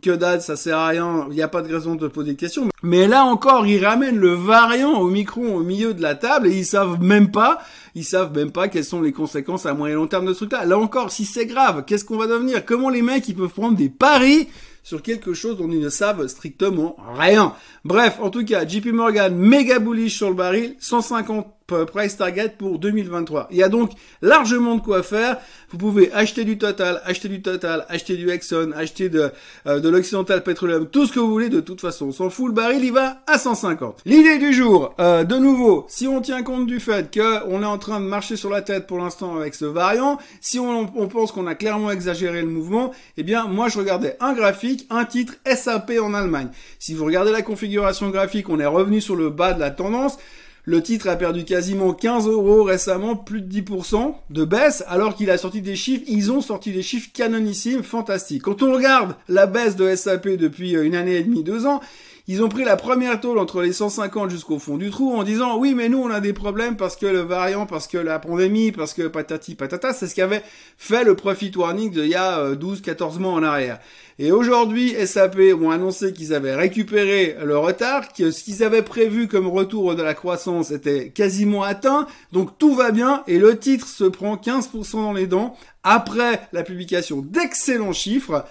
que 0.01 0.11
date, 0.11 0.41
ça 0.41 0.55
sert 0.55 0.77
à 0.77 0.87
rien, 0.87 1.27
il 1.29 1.35
n'y 1.35 1.41
a 1.41 1.47
pas 1.47 1.61
de 1.61 1.73
raison 1.73 1.95
de 1.95 2.07
poser 2.07 2.33
de 2.33 2.39
questions. 2.39 2.69
Mais 2.83 3.07
là 3.07 3.25
encore, 3.25 3.65
ils 3.65 3.83
ramènent 3.83 4.17
le 4.17 4.33
variant 4.33 5.01
Omicron 5.01 5.55
au 5.55 5.63
milieu 5.63 5.93
de 5.93 6.01
la 6.01 6.15
table, 6.15 6.47
et 6.47 6.57
ils 6.57 6.65
savent 6.65 7.01
même 7.01 7.31
pas, 7.31 7.59
ils 7.95 8.05
savent 8.05 8.35
même 8.35 8.51
pas 8.51 8.67
quelles 8.67 8.85
sont 8.85 9.01
les 9.01 9.11
conséquences 9.11 9.65
à 9.65 9.73
moyen 9.73 9.95
et 9.95 9.97
long 9.97 10.07
terme 10.07 10.25
de 10.25 10.33
ce 10.33 10.39
truc-là. 10.39 10.65
Là 10.65 10.77
encore, 10.77 11.11
si 11.11 11.25
c'est 11.25 11.45
grave, 11.45 11.83
qu'est-ce 11.85 12.05
qu'on 12.05 12.17
va 12.17 12.27
devenir? 12.27 12.65
Comment 12.65 12.89
les 12.89 13.01
mecs, 13.01 13.27
ils 13.27 13.35
peuvent 13.35 13.49
prendre 13.49 13.77
des 13.77 13.89
paris 13.89 14.47
sur 14.83 15.01
quelque 15.01 15.33
chose 15.33 15.57
dont 15.57 15.69
ils 15.69 15.79
ne 15.79 15.89
savent 15.89 16.27
strictement 16.27 16.95
rien. 17.15 17.53
Bref, 17.85 18.17
en 18.21 18.29
tout 18.29 18.45
cas, 18.45 18.67
JP 18.67 18.87
Morgan, 18.87 19.35
méga 19.35 19.79
bullish 19.79 20.17
sur 20.17 20.29
le 20.29 20.35
baril, 20.35 20.75
150 20.79 21.47
price 21.85 22.17
target 22.17 22.49
pour 22.57 22.79
2023. 22.79 23.47
Il 23.51 23.57
y 23.57 23.63
a 23.63 23.69
donc 23.69 23.91
largement 24.21 24.75
de 24.75 24.81
quoi 24.81 25.03
faire. 25.03 25.37
Vous 25.69 25.77
pouvez 25.77 26.11
acheter 26.11 26.43
du 26.43 26.57
Total, 26.57 27.01
acheter 27.05 27.29
du 27.29 27.41
Total, 27.41 27.85
acheter 27.87 28.17
du 28.17 28.29
Exxon, 28.29 28.71
acheter 28.75 29.09
de, 29.09 29.31
euh, 29.67 29.79
de 29.79 29.89
l'Occidental 29.89 30.43
Petroleum, 30.43 30.87
tout 30.87 31.05
ce 31.05 31.13
que 31.13 31.19
vous 31.19 31.31
voulez. 31.31 31.49
De 31.49 31.61
toute 31.61 31.81
façon, 31.81 32.07
on 32.07 32.11
s'en 32.11 32.29
fout. 32.29 32.47
Le 32.47 32.53
baril, 32.53 32.83
il 32.83 32.91
va 32.91 33.21
à 33.27 33.37
150. 33.37 34.01
L'idée 34.05 34.37
du 34.37 34.53
jour, 34.53 34.93
euh, 34.99 35.23
de 35.23 35.35
nouveau, 35.35 35.85
si 35.87 36.07
on 36.07 36.21
tient 36.21 36.43
compte 36.43 36.67
du 36.67 36.79
fait 36.79 37.09
que 37.09 37.45
on 37.47 37.61
est 37.61 37.65
en 37.65 37.77
train 37.77 37.99
de 37.99 38.05
marcher 38.05 38.35
sur 38.35 38.49
la 38.49 38.61
tête 38.61 38.85
pour 38.87 38.97
l'instant 38.97 39.37
avec 39.37 39.55
ce 39.55 39.65
variant, 39.65 40.17
si 40.41 40.59
on, 40.59 40.91
on 40.95 41.07
pense 41.07 41.31
qu'on 41.31 41.47
a 41.47 41.55
clairement 41.55 41.91
exagéré 41.91 42.41
le 42.41 42.47
mouvement, 42.47 42.91
eh 43.17 43.23
bien, 43.23 43.45
moi, 43.45 43.69
je 43.69 43.77
regardais 43.79 44.17
un 44.19 44.33
graphique, 44.33 44.87
un 44.89 45.05
titre 45.05 45.35
SAP 45.45 45.93
en 46.01 46.13
Allemagne. 46.13 46.49
Si 46.79 46.93
vous 46.93 47.05
regardez 47.05 47.31
la 47.31 47.41
configuration 47.41 48.09
graphique, 48.09 48.49
on 48.49 48.59
est 48.59 48.65
revenu 48.65 49.01
sur 49.01 49.15
le 49.15 49.29
bas 49.29 49.53
de 49.53 49.59
la 49.59 49.71
tendance. 49.71 50.17
Le 50.63 50.83
titre 50.83 51.09
a 51.09 51.15
perdu 51.15 51.43
quasiment 51.43 51.93
15 51.93 52.27
euros 52.27 52.63
récemment, 52.63 53.15
plus 53.15 53.41
de 53.41 53.61
10% 53.61 54.13
de 54.29 54.45
baisse, 54.45 54.83
alors 54.87 55.15
qu'il 55.15 55.31
a 55.31 55.37
sorti 55.37 55.61
des 55.61 55.75
chiffres, 55.75 56.03
ils 56.07 56.31
ont 56.31 56.41
sorti 56.41 56.71
des 56.71 56.83
chiffres 56.83 57.09
canonissimes, 57.13 57.81
fantastiques. 57.81 58.43
Quand 58.43 58.61
on 58.61 58.73
regarde 58.73 59.15
la 59.27 59.47
baisse 59.47 59.75
de 59.75 59.95
SAP 59.95 60.27
depuis 60.29 60.75
euh, 60.75 60.85
une 60.85 60.93
année 60.93 61.15
et 61.15 61.23
demie, 61.23 61.43
deux 61.43 61.65
ans, 61.65 61.81
Ils 62.27 62.43
ont 62.43 62.49
pris 62.49 62.63
la 62.63 62.77
première 62.77 63.19
tôle 63.19 63.39
entre 63.39 63.61
les 63.61 63.73
150 63.73 64.29
jusqu'au 64.29 64.59
fond 64.59 64.77
du 64.77 64.91
trou 64.91 65.13
en 65.13 65.23
disant 65.23 65.57
oui 65.57 65.73
mais 65.75 65.89
nous 65.89 65.97
on 65.97 66.11
a 66.11 66.19
des 66.19 66.33
problèmes 66.33 66.77
parce 66.77 66.95
que 66.95 67.07
le 67.07 67.21
variant, 67.21 67.65
parce 67.65 67.87
que 67.87 67.97
la 67.97 68.19
pandémie, 68.19 68.71
parce 68.71 68.93
que 68.93 69.07
patati 69.07 69.55
patata, 69.55 69.91
c'est 69.91 70.07
ce 70.07 70.15
qu'avait 70.15 70.43
fait 70.77 71.03
le 71.03 71.15
profit 71.15 71.51
warning 71.55 71.91
il 71.95 72.05
y 72.05 72.15
a 72.15 72.53
12-14 72.53 73.15
euh, 73.15 73.19
mois 73.19 73.33
en 73.33 73.43
arrière. 73.43 73.79
Et 74.19 74.31
aujourd'hui, 74.31 74.93
SAP 75.07 75.39
ont 75.59 75.71
annoncé 75.71 76.13
qu'ils 76.13 76.35
avaient 76.35 76.53
récupéré 76.53 77.35
le 77.43 77.57
retard, 77.57 78.13
que 78.13 78.29
ce 78.29 78.43
qu'ils 78.43 78.63
avaient 78.63 78.83
prévu 78.83 79.27
comme 79.27 79.47
retour 79.47 79.95
de 79.95 80.03
la 80.03 80.13
croissance 80.13 80.69
était 80.69 81.09
quasiment 81.09 81.63
atteint, 81.63 82.05
donc 82.31 82.57
tout 82.59 82.75
va 82.75 82.91
bien, 82.91 83.23
et 83.25 83.39
le 83.39 83.57
titre 83.57 83.87
se 83.87 84.03
prend 84.03 84.35
15% 84.35 84.91
dans 84.97 85.13
les 85.13 85.25
dents 85.25 85.55
après 85.83 86.41
la 86.53 86.61
publication 86.61 87.21
d'excellents 87.21 87.93
chiffres. 87.93 88.45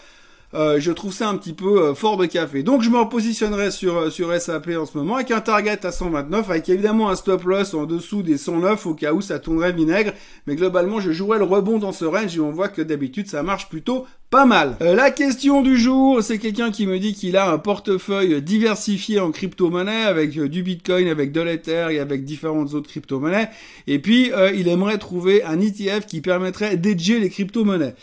Euh, 0.52 0.80
je 0.80 0.90
trouve 0.90 1.12
ça 1.12 1.28
un 1.28 1.36
petit 1.36 1.52
peu 1.52 1.80
euh, 1.80 1.94
fort 1.94 2.16
de 2.16 2.26
café. 2.26 2.64
Donc 2.64 2.82
je 2.82 2.90
me 2.90 2.98
repositionnerai 2.98 3.70
sur 3.70 3.96
euh, 3.96 4.10
sur 4.10 4.34
SAP 4.40 4.70
en 4.76 4.84
ce 4.84 4.98
moment 4.98 5.14
avec 5.14 5.30
un 5.30 5.40
target 5.40 5.86
à 5.86 5.92
129, 5.92 6.50
avec 6.50 6.68
évidemment 6.68 7.08
un 7.08 7.14
stop 7.14 7.44
loss 7.44 7.72
en 7.72 7.84
dessous 7.84 8.22
des 8.22 8.36
109 8.36 8.84
au 8.86 8.94
cas 8.94 9.12
où 9.12 9.20
ça 9.20 9.38
tournerait 9.38 9.72
vinaigre. 9.72 10.12
Mais 10.48 10.56
globalement, 10.56 10.98
je 10.98 11.12
jouerai 11.12 11.38
le 11.38 11.44
rebond 11.44 11.78
dans 11.78 11.92
ce 11.92 12.04
range 12.04 12.36
et 12.36 12.40
on 12.40 12.50
voit 12.50 12.68
que 12.68 12.82
d'habitude 12.82 13.28
ça 13.28 13.44
marche 13.44 13.68
plutôt 13.68 14.06
pas 14.28 14.44
mal. 14.44 14.76
la 14.80 15.10
question 15.10 15.60
du 15.60 15.76
jour, 15.76 16.22
c'est 16.22 16.38
quelqu'un 16.38 16.70
qui 16.70 16.86
me 16.86 17.00
dit 17.00 17.14
qu'il 17.14 17.36
a 17.36 17.50
un 17.50 17.58
portefeuille 17.58 18.40
diversifié 18.40 19.18
en 19.18 19.32
crypto-monnaie 19.32 20.04
avec 20.04 20.38
du 20.38 20.62
Bitcoin, 20.62 21.08
avec 21.08 21.32
de 21.32 21.40
l'Ether 21.40 21.88
et 21.90 21.98
avec 21.98 22.24
différentes 22.24 22.74
autres 22.74 22.88
crypto-monnaies. 22.88 23.50
Et 23.88 23.98
puis, 23.98 24.30
il 24.54 24.68
aimerait 24.68 24.98
trouver 24.98 25.42
un 25.42 25.60
ETF 25.60 26.06
qui 26.06 26.20
permettrait 26.20 26.76
d'edger 26.76 27.18
les 27.18 27.28
crypto-monnaies. 27.28 27.96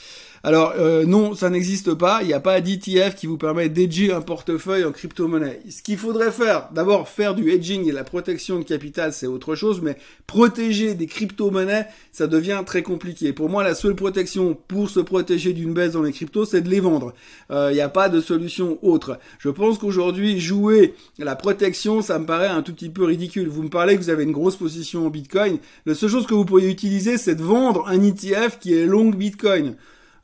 Alors 0.48 0.76
euh, 0.78 1.06
non, 1.06 1.36
ça 1.36 1.50
n'existe 1.50 1.94
pas. 1.94 2.20
Il 2.22 2.28
n'y 2.28 2.34
a 2.34 2.40
pas 2.40 2.62
d'ETF 2.62 3.16
qui 3.16 3.28
vous 3.28 3.36
permet 3.36 3.68
d'edger 3.68 4.14
un 4.14 4.22
portefeuille 4.22 4.86
en 4.86 4.94
crypto-monnaie. 4.94 5.60
Ce 5.70 5.84
qu'il 5.84 5.98
faudrait 5.98 6.32
faire, 6.32 6.70
d'abord 6.74 7.10
faire 7.10 7.36
du 7.36 7.52
hedging 7.52 7.86
et 7.86 7.92
la 7.92 8.06
protection 8.06 8.58
de 8.58 8.64
capital, 8.64 9.12
c'est 9.12 9.28
autre 9.28 9.56
chose, 9.56 9.82
mais 9.82 9.98
protéger 10.26 10.94
des 10.94 11.06
crypto-monnaies, 11.06 11.88
ça 12.14 12.28
devient 12.28 12.62
très 12.66 12.82
compliqué. 12.82 13.34
Pour 13.34 13.50
moi, 13.50 13.62
la 13.62 13.76
seule 13.76 13.94
protection 13.94 14.58
pour 14.70 14.90
se 14.90 15.02
protéger 15.02 15.52
d'une 15.52 15.74
baisse 15.74 15.92
dans 15.92 16.02
les 16.02 16.14
cryptos, 16.14 16.46
c'est 16.46 16.62
de 16.62 16.70
les 16.70 16.80
vendre. 16.80 17.14
Euh, 17.52 17.72
il 17.74 17.76
n'y 17.76 17.82
a 17.82 17.90
pas 17.90 18.08
de 18.08 18.22
solution 18.22 18.80
autre. 18.84 19.20
Je 19.40 19.50
pense 19.50 19.78
qu'aujourd'hui, 19.78 20.40
jouer 20.40 20.94
la 21.20 21.36
protection, 21.36 22.02
ça 22.02 22.20
me 22.20 22.26
paraît 22.26 22.48
un 22.48 22.62
tout 22.62 22.74
petit 22.74 22.88
peu 22.88 23.04
ridicule. 23.04 23.50
Vous 23.50 23.64
me 23.64 23.70
parlez 23.70 23.98
que 23.98 24.02
vous 24.02 24.10
avez 24.10 24.24
une 24.24 24.32
grosse 24.32 24.56
position 24.56 25.08
en 25.08 25.10
Bitcoin. 25.10 25.58
La 25.86 25.94
seule 25.94 26.10
chose 26.10 26.26
que 26.26 26.34
vous 26.34 26.46
pourriez 26.46 26.70
utiliser, 26.70 27.18
c'est 27.18 27.36
de 27.36 27.44
vendre 27.44 27.86
un 27.90 28.02
ETF 28.02 28.60
qui 28.62 28.74
est 28.74 28.86
long 28.86 29.10
Bitcoin. 29.10 29.76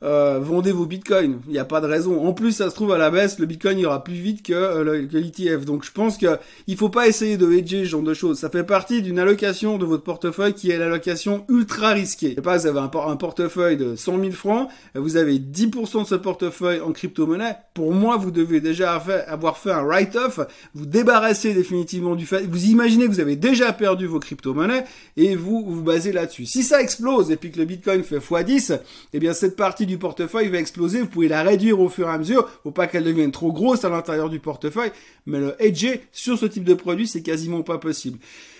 Euh, 0.04 0.38
vendez 0.38 0.70
vos 0.70 0.84
bitcoins. 0.84 1.40
Il 1.46 1.52
n'y 1.52 1.58
a 1.58 1.64
pas 1.64 1.80
de 1.80 1.86
raison. 1.86 2.26
En 2.26 2.34
plus, 2.34 2.52
ça 2.52 2.68
se 2.68 2.74
trouve 2.74 2.92
à 2.92 2.98
la 2.98 3.10
baisse, 3.10 3.38
le 3.38 3.46
bitcoin 3.46 3.78
ira 3.78 4.04
plus 4.04 4.14
vite 4.14 4.42
que, 4.44 4.52
euh, 4.52 5.06
l'ETF. 5.10 5.64
Donc 5.64 5.84
je 5.84 5.92
pense 5.92 6.18
que 6.18 6.38
il 6.66 6.76
faut 6.76 6.90
pas 6.90 7.08
essayer 7.08 7.38
de 7.38 7.50
hedger 7.50 7.84
ce 7.84 7.90
genre 7.90 8.02
de 8.02 8.12
choses. 8.12 8.38
Ça 8.38 8.50
fait 8.50 8.64
partie 8.64 9.00
d'une 9.00 9.18
allocation 9.18 9.78
de 9.78 9.86
votre 9.86 10.02
portefeuille 10.02 10.52
qui 10.52 10.70
est 10.70 10.76
l'allocation 10.76 11.46
ultra 11.48 11.90
risquée. 11.90 12.30
Je 12.30 12.34
sais 12.34 12.42
pas, 12.42 12.58
vous 12.58 12.66
avez 12.66 12.80
un, 12.80 13.16
portefeuille 13.16 13.78
de 13.78 13.96
100 13.96 14.20
000 14.20 14.32
francs, 14.32 14.68
vous 14.94 15.16
avez 15.16 15.38
10% 15.38 16.02
de 16.02 16.06
ce 16.06 16.14
portefeuille 16.14 16.80
en 16.80 16.92
crypto-monnaie. 16.92 17.56
Pour 17.72 17.92
moi, 17.92 18.16
vous 18.16 18.30
devez 18.30 18.60
déjà 18.60 19.00
avoir 19.26 19.56
fait 19.56 19.70
un 19.70 19.82
write-off, 19.82 20.40
vous 20.74 20.86
débarrasser 20.86 21.54
définitivement 21.54 22.14
du 22.14 22.26
fait, 22.26 22.46
vous 22.46 22.66
imaginez 22.66 23.06
que 23.06 23.10
vous 23.10 23.20
avez 23.20 23.36
déjà 23.36 23.72
perdu 23.72 24.06
vos 24.06 24.20
crypto-monnaies 24.20 24.84
et 25.16 25.34
vous 25.34 25.64
vous 25.66 25.82
basez 25.82 26.12
là-dessus. 26.12 26.46
Si 26.46 26.62
ça 26.62 26.82
explose 26.82 27.30
et 27.30 27.36
puis 27.36 27.50
que 27.50 27.58
le 27.58 27.64
bitcoin 27.64 28.02
fait 28.02 28.18
x10, 28.18 28.80
eh 29.12 29.18
bien 29.18 29.32
cette 29.32 29.56
partie 29.56 29.86
du 29.86 29.93
portefeuille 29.98 30.48
va 30.48 30.58
exploser. 30.58 31.00
Vous 31.00 31.06
pouvez 31.06 31.28
la 31.28 31.42
réduire 31.42 31.80
au 31.80 31.88
fur 31.88 32.08
et 32.08 32.12
à 32.12 32.18
mesure. 32.18 32.48
Faut 32.62 32.70
pas 32.70 32.86
qu'elle 32.86 33.04
devienne 33.04 33.32
trop 33.32 33.52
grosse 33.52 33.84
à 33.84 33.88
l'intérieur 33.88 34.28
du 34.28 34.40
portefeuille. 34.40 34.92
Mais 35.26 35.38
le 35.38 35.54
hedger 35.58 36.02
sur 36.12 36.38
ce 36.38 36.46
type 36.46 36.64
de 36.64 36.74
produit, 36.74 37.06
c'est 37.06 37.22
quasiment 37.22 37.62
pas 37.62 37.78
possible. 37.78 38.18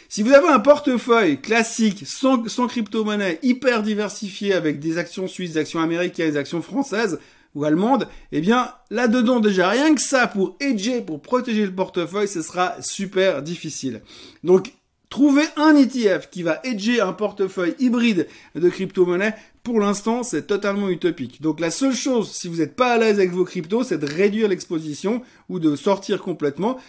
Si 0.08 0.22
vous 0.22 0.32
avez 0.32 0.48
un 0.48 0.60
portefeuille 0.60 1.40
classique, 1.40 2.04
sans, 2.06 2.48
sans 2.48 2.66
crypto-monnaie, 2.66 3.38
hyper 3.42 3.82
diversifié 3.82 4.52
avec 4.52 4.78
des 4.78 4.98
actions 4.98 5.26
suisses, 5.26 5.54
des 5.54 5.58
actions 5.58 5.80
américaines, 5.80 6.30
des 6.30 6.36
actions 6.36 6.62
françaises, 6.62 7.18
ou 7.54 7.64
allemandes, 7.64 8.08
eh 8.32 8.40
bien, 8.40 8.72
là-dedans, 8.90 9.40
déjà, 9.40 9.68
rien 9.68 9.94
que 9.94 10.00
ça, 10.00 10.26
pour 10.26 10.56
hedger, 10.60 11.00
pour 11.00 11.22
protéger 11.22 11.64
le 11.64 11.74
portefeuille, 11.74 12.28
ce 12.28 12.42
sera 12.42 12.74
super 12.80 13.42
difficile. 13.42 14.02
Donc, 14.42 14.72
trouver 15.14 15.44
un 15.56 15.76
ETF 15.76 16.28
qui 16.28 16.42
va 16.42 16.58
hedger 16.64 17.00
un 17.00 17.12
portefeuille 17.12 17.76
hybride 17.78 18.26
de 18.56 18.68
crypto-monnaie, 18.68 19.32
pour 19.62 19.78
l'instant, 19.78 20.24
c'est 20.24 20.48
totalement 20.48 20.88
utopique. 20.88 21.40
Donc 21.40 21.60
la 21.60 21.70
seule 21.70 21.94
chose, 21.94 22.32
si 22.32 22.48
vous 22.48 22.56
n'êtes 22.56 22.74
pas 22.74 22.94
à 22.94 22.98
l'aise 22.98 23.18
avec 23.20 23.30
vos 23.30 23.44
cryptos, 23.44 23.84
c'est 23.84 23.98
de 23.98 24.12
réduire 24.12 24.48
l'exposition 24.48 25.22
ou 25.48 25.60
de 25.60 25.76
sortir 25.76 26.20
complètement 26.20 26.80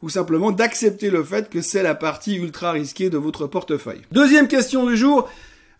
ou 0.00 0.08
simplement 0.08 0.52
d'accepter 0.52 1.10
le 1.10 1.22
fait 1.22 1.50
que 1.50 1.60
c'est 1.60 1.82
la 1.82 1.94
partie 1.94 2.36
ultra 2.36 2.72
risquée 2.72 3.10
de 3.10 3.18
votre 3.18 3.46
portefeuille. 3.46 4.00
Deuxième 4.10 4.48
question 4.48 4.86
du 4.86 4.96
jour, 4.96 5.28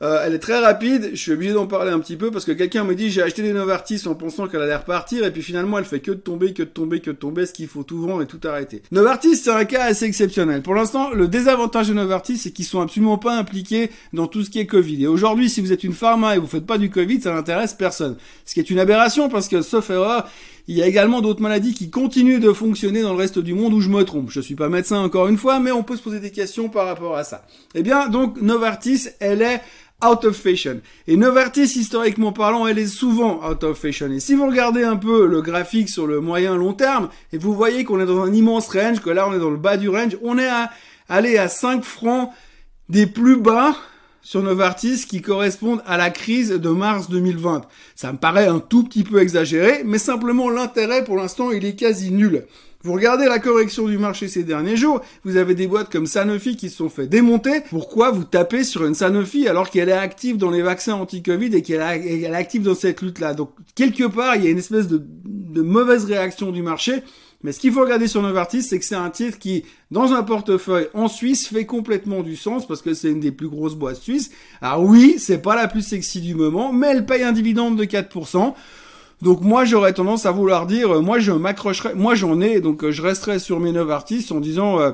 euh, 0.02 0.22
elle 0.24 0.34
est 0.34 0.38
très 0.38 0.58
rapide, 0.58 1.10
je 1.12 1.16
suis 1.16 1.32
obligé 1.32 1.52
d'en 1.52 1.66
parler 1.66 1.90
un 1.90 1.98
petit 1.98 2.16
peu 2.16 2.30
parce 2.30 2.44
que 2.44 2.52
quelqu'un 2.52 2.84
me 2.84 2.94
dit 2.94 3.10
j'ai 3.10 3.22
acheté 3.22 3.42
des 3.42 3.52
Novartis 3.52 4.02
en 4.06 4.14
pensant 4.14 4.46
qu'elle 4.46 4.60
allait 4.60 4.76
repartir 4.76 5.24
et 5.24 5.30
puis 5.30 5.42
finalement 5.42 5.78
elle 5.78 5.86
fait 5.86 6.00
que 6.00 6.10
de 6.10 6.16
tomber, 6.16 6.52
que 6.52 6.62
de 6.62 6.68
tomber, 6.68 7.00
que 7.00 7.10
de 7.10 7.16
tomber, 7.16 7.46
ce 7.46 7.52
qu'il 7.52 7.66
faut 7.66 7.82
tout 7.82 8.00
vendre 8.00 8.22
et 8.22 8.26
tout 8.26 8.40
arrêter. 8.44 8.82
Novartis 8.92 9.36
c'est 9.36 9.50
un 9.50 9.64
cas 9.64 9.84
assez 9.84 10.04
exceptionnel. 10.04 10.62
Pour 10.62 10.74
l'instant, 10.74 11.10
le 11.12 11.28
désavantage 11.28 11.88
de 11.88 11.94
Novartis 11.94 12.36
c'est 12.36 12.50
qu'ils 12.50 12.66
sont 12.66 12.80
absolument 12.80 13.18
pas 13.18 13.36
impliqués 13.36 13.90
dans 14.12 14.26
tout 14.26 14.42
ce 14.42 14.50
qui 14.50 14.58
est 14.58 14.66
Covid. 14.66 15.04
Et 15.04 15.06
aujourd'hui, 15.06 15.48
si 15.48 15.60
vous 15.60 15.72
êtes 15.72 15.84
une 15.84 15.94
pharma 15.94 16.36
et 16.36 16.38
vous 16.38 16.46
faites 16.46 16.66
pas 16.66 16.78
du 16.78 16.90
Covid, 16.90 17.22
ça 17.22 17.32
n'intéresse 17.32 17.72
personne. 17.72 18.16
Ce 18.44 18.52
qui 18.52 18.60
est 18.60 18.70
une 18.70 18.78
aberration 18.78 19.28
parce 19.30 19.48
que 19.48 19.62
sauf 19.62 19.88
erreur, 19.88 20.28
il 20.68 20.76
y 20.76 20.82
a 20.82 20.86
également 20.86 21.20
d'autres 21.20 21.42
maladies 21.42 21.74
qui 21.74 21.90
continuent 21.90 22.40
de 22.40 22.52
fonctionner 22.52 23.02
dans 23.02 23.12
le 23.12 23.18
reste 23.18 23.38
du 23.38 23.54
monde 23.54 23.72
où 23.72 23.80
je 23.80 23.88
me 23.88 24.02
trompe. 24.04 24.30
Je 24.30 24.40
suis 24.40 24.56
pas 24.56 24.68
médecin 24.68 24.98
encore 24.98 25.28
une 25.28 25.38
fois, 25.38 25.60
mais 25.60 25.70
on 25.70 25.82
peut 25.82 25.96
se 25.96 26.02
poser 26.02 26.20
des 26.20 26.32
questions 26.32 26.68
par 26.68 26.86
rapport 26.86 27.16
à 27.16 27.24
ça. 27.24 27.46
Eh 27.74 27.82
bien, 27.82 28.08
donc 28.08 28.40
Novartis, 28.40 29.08
elle 29.20 29.42
est 29.42 29.60
out 30.04 30.24
of 30.24 30.36
fashion. 30.36 30.80
Et 31.06 31.16
Novartis, 31.16 31.72
historiquement 31.76 32.32
parlant, 32.32 32.66
elle 32.66 32.78
est 32.78 32.86
souvent 32.86 33.48
out 33.48 33.62
of 33.64 33.78
fashion. 33.78 34.10
Et 34.10 34.20
si 34.20 34.34
vous 34.34 34.46
regardez 34.46 34.82
un 34.82 34.96
peu 34.96 35.26
le 35.26 35.40
graphique 35.40 35.88
sur 35.88 36.06
le 36.06 36.20
moyen 36.20 36.56
long 36.56 36.72
terme, 36.72 37.08
et 37.32 37.38
vous 37.38 37.54
voyez 37.54 37.84
qu'on 37.84 38.00
est 38.00 38.06
dans 38.06 38.22
un 38.22 38.32
immense 38.32 38.68
range, 38.68 39.00
que 39.00 39.10
là 39.10 39.28
on 39.28 39.34
est 39.34 39.38
dans 39.38 39.50
le 39.50 39.56
bas 39.56 39.76
du 39.76 39.88
range, 39.88 40.16
on 40.22 40.38
est 40.38 40.48
à 40.48 40.70
aller 41.08 41.38
à 41.38 41.48
5 41.48 41.84
francs 41.84 42.30
des 42.88 43.06
plus 43.06 43.36
bas 43.36 43.76
sur 44.26 44.42
Novartis 44.42 45.04
qui 45.06 45.22
correspondent 45.22 45.82
à 45.86 45.96
la 45.96 46.10
crise 46.10 46.50
de 46.50 46.68
mars 46.68 47.08
2020. 47.08 47.62
Ça 47.94 48.12
me 48.12 48.18
paraît 48.18 48.48
un 48.48 48.58
tout 48.58 48.82
petit 48.82 49.04
peu 49.04 49.20
exagéré, 49.20 49.82
mais 49.84 49.98
simplement 49.98 50.50
l'intérêt 50.50 51.04
pour 51.04 51.16
l'instant 51.16 51.52
il 51.52 51.64
est 51.64 51.76
quasi 51.76 52.10
nul. 52.10 52.44
Vous 52.82 52.92
regardez 52.92 53.26
la 53.26 53.38
correction 53.38 53.86
du 53.86 53.98
marché 53.98 54.26
ces 54.26 54.42
derniers 54.42 54.76
jours, 54.76 55.00
vous 55.24 55.36
avez 55.36 55.54
des 55.54 55.68
boîtes 55.68 55.92
comme 55.92 56.06
Sanofi 56.06 56.56
qui 56.56 56.70
se 56.70 56.78
sont 56.78 56.88
fait 56.88 57.06
démonter. 57.06 57.60
Pourquoi 57.70 58.10
vous 58.10 58.24
tapez 58.24 58.64
sur 58.64 58.84
une 58.84 58.96
Sanofi 58.96 59.46
alors 59.46 59.70
qu'elle 59.70 59.90
est 59.90 59.92
active 59.92 60.38
dans 60.38 60.50
les 60.50 60.62
vaccins 60.62 60.94
anti-Covid 60.94 61.54
et 61.54 61.62
qu'elle 61.62 61.80
est 61.80 62.26
active 62.26 62.62
dans 62.62 62.74
cette 62.74 63.02
lutte-là? 63.02 63.32
Donc 63.32 63.50
quelque 63.76 64.08
part, 64.08 64.34
il 64.34 64.44
y 64.44 64.48
a 64.48 64.50
une 64.50 64.58
espèce 64.58 64.88
de, 64.88 65.00
de 65.24 65.62
mauvaise 65.62 66.04
réaction 66.04 66.50
du 66.50 66.62
marché. 66.62 67.04
Mais 67.46 67.52
ce 67.52 67.60
qu'il 67.60 67.70
faut 67.70 67.82
regarder 67.82 68.08
sur 68.08 68.22
Novartis, 68.22 68.64
c'est 68.64 68.76
que 68.76 68.84
c'est 68.84 68.96
un 68.96 69.08
titre 69.08 69.38
qui, 69.38 69.64
dans 69.92 70.12
un 70.12 70.24
portefeuille 70.24 70.88
en 70.94 71.06
Suisse, 71.06 71.46
fait 71.46 71.64
complètement 71.64 72.24
du 72.24 72.34
sens 72.34 72.66
parce 72.66 72.82
que 72.82 72.92
c'est 72.92 73.08
une 73.08 73.20
des 73.20 73.30
plus 73.30 73.46
grosses 73.46 73.76
boîtes 73.76 74.02
suisses. 74.02 74.32
Alors 74.60 74.82
oui, 74.82 75.14
c'est 75.20 75.38
pas 75.38 75.54
la 75.54 75.68
plus 75.68 75.82
sexy 75.82 76.20
du 76.20 76.34
moment, 76.34 76.72
mais 76.72 76.88
elle 76.88 77.06
paye 77.06 77.22
un 77.22 77.30
dividende 77.30 77.76
de 77.76 77.84
4%. 77.84 78.52
Donc 79.22 79.42
moi 79.42 79.64
j'aurais 79.64 79.92
tendance 79.92 80.26
à 80.26 80.32
vouloir 80.32 80.66
dire, 80.66 80.96
euh, 80.96 81.00
moi 81.00 81.20
je 81.20 81.30
m'accrocherai, 81.30 81.94
moi 81.94 82.16
j'en 82.16 82.40
ai, 82.40 82.60
donc 82.60 82.82
euh, 82.82 82.90
je 82.90 83.00
resterai 83.00 83.38
sur 83.38 83.60
mes 83.60 83.70
neuf 83.70 83.90
artistes 83.90 84.32
en 84.32 84.40
disant, 84.40 84.80
euh, 84.80 84.90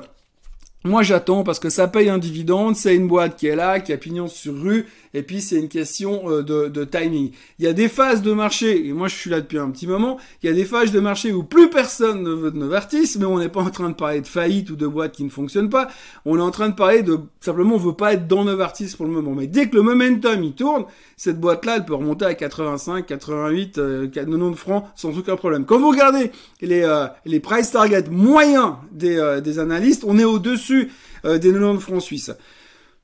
moi 0.83 1.01
j'attends 1.01 1.43
parce 1.43 1.57
que 1.57 1.71
ça 1.71 1.87
paye 1.87 2.09
un 2.09 2.19
dividende, 2.19 2.75
c'est 2.75 2.95
une 2.95 3.07
boîte 3.07 3.35
qui 3.35 3.47
est 3.47 3.55
là, 3.55 3.79
qui 3.79 3.91
a 3.93 3.97
pignon 3.97 4.27
sur 4.27 4.53
rue, 4.53 4.85
et 5.13 5.23
puis 5.23 5.41
c'est 5.41 5.57
une 5.57 5.69
question 5.69 6.29
euh, 6.29 6.43
de, 6.43 6.67
de, 6.67 6.83
timing. 6.83 7.31
Il 7.59 7.65
y 7.65 7.67
a 7.67 7.73
des 7.73 7.89
phases 7.89 8.21
de 8.21 8.33
marché, 8.33 8.87
et 8.87 8.93
moi 8.93 9.07
je 9.07 9.15
suis 9.15 9.29
là 9.29 9.41
depuis 9.41 9.57
un 9.57 9.69
petit 9.69 9.87
moment, 9.87 10.17
il 10.41 10.49
y 10.49 10.51
a 10.51 10.55
des 10.55 10.65
phases 10.65 10.91
de 10.91 10.99
marché 10.99 11.31
où 11.31 11.43
plus 11.43 11.69
personne 11.69 12.23
ne 12.23 12.31
veut 12.31 12.51
de 12.51 12.57
Novartis, 12.57 13.17
mais 13.19 13.25
on 13.25 13.39
n'est 13.39 13.49
pas 13.49 13.61
en 13.61 13.69
train 13.69 13.89
de 13.89 13.95
parler 13.95 14.21
de 14.21 14.27
faillite 14.27 14.69
ou 14.69 14.75
de 14.75 14.87
boîte 14.87 15.13
qui 15.13 15.23
ne 15.23 15.29
fonctionne 15.29 15.69
pas, 15.69 15.87
on 16.25 16.37
est 16.37 16.41
en 16.41 16.51
train 16.51 16.69
de 16.69 16.75
parler 16.75 17.03
de, 17.03 17.19
simplement 17.39 17.75
on 17.75 17.79
veut 17.79 17.93
pas 17.93 18.13
être 18.13 18.27
dans 18.27 18.43
Novartis 18.43 18.93
pour 18.95 19.05
le 19.05 19.11
moment. 19.11 19.33
Mais 19.35 19.47
dès 19.47 19.69
que 19.69 19.75
le 19.75 19.81
momentum 19.81 20.43
il 20.43 20.53
tourne, 20.53 20.85
cette 21.17 21.39
boîte-là, 21.39 21.77
elle 21.77 21.85
peut 21.85 21.95
remonter 21.95 22.25
à 22.25 22.33
85, 22.33 23.05
88, 23.05 23.77
euh, 23.77 24.07
90 24.07 24.55
francs 24.55 24.85
sans 24.95 25.17
aucun 25.17 25.35
problème. 25.35 25.65
Quand 25.65 25.79
vous 25.79 25.89
regardez 25.89 26.31
les, 26.61 26.83
euh, 26.83 27.07
les 27.25 27.39
price 27.39 27.71
targets 27.71 28.09
moyens 28.09 28.73
des, 28.91 29.17
euh, 29.17 29.41
des 29.41 29.59
analystes, 29.59 30.03
on 30.05 30.17
est 30.17 30.23
au-dessus 30.23 30.91
euh, 31.25 31.37
des 31.37 31.51
90 31.51 31.79
francs 31.81 32.01
suisses. 32.01 32.31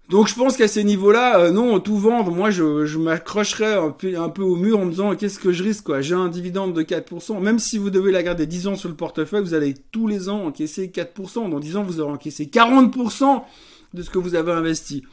Donc 0.10 0.28
je 0.28 0.34
pense 0.34 0.58
qu'à 0.58 0.68
ces 0.68 0.84
niveaux-là, 0.84 1.40
euh, 1.40 1.52
non, 1.52 1.80
tout 1.80 1.98
vendre, 1.98 2.32
moi 2.32 2.50
je, 2.50 2.88
je 2.88 2.98
m'accrocherais 2.98 3.76
un 3.76 3.92
peu, 3.92 4.20
un 4.20 4.30
peu 4.30 4.42
au 4.42 4.56
mur 4.56 4.80
en 4.80 4.86
me 4.86 4.90
disant 4.90 5.16
qu'est-ce 5.16 5.38
que 5.38 5.52
je 5.52 5.64
risque 5.64 5.86
quoi 5.86 6.02
J'ai 6.02 6.16
un 6.16 6.30
dividende 6.30 6.74
de 6.74 6.82
4%, 6.82 7.40
même 7.40 7.60
si 7.60 7.78
vous 7.78 7.92
devez 7.92 8.12
la 8.12 8.24
garder 8.24 8.48
10 8.48 8.68
ans 8.70 8.76
sur 8.76 8.90
le 8.90 8.96
portefeuille, 8.96 9.44
vous 9.44 9.54
allez 9.54 9.76
tous 9.92 10.08
les 10.08 10.28
ans 10.28 10.46
encaisser 10.48 10.88
4%. 10.88 11.52
Dans 11.52 11.60
10 11.60 11.78
ans, 11.78 11.84
vous 11.84 12.00
aurez 12.00 12.14
encaissé 12.14 12.46
40% 12.48 13.44
de 13.94 14.02
ce 14.02 14.10
que 14.10 14.18
vous 14.18 14.34
avez 14.34 14.52
investi. 14.52 15.04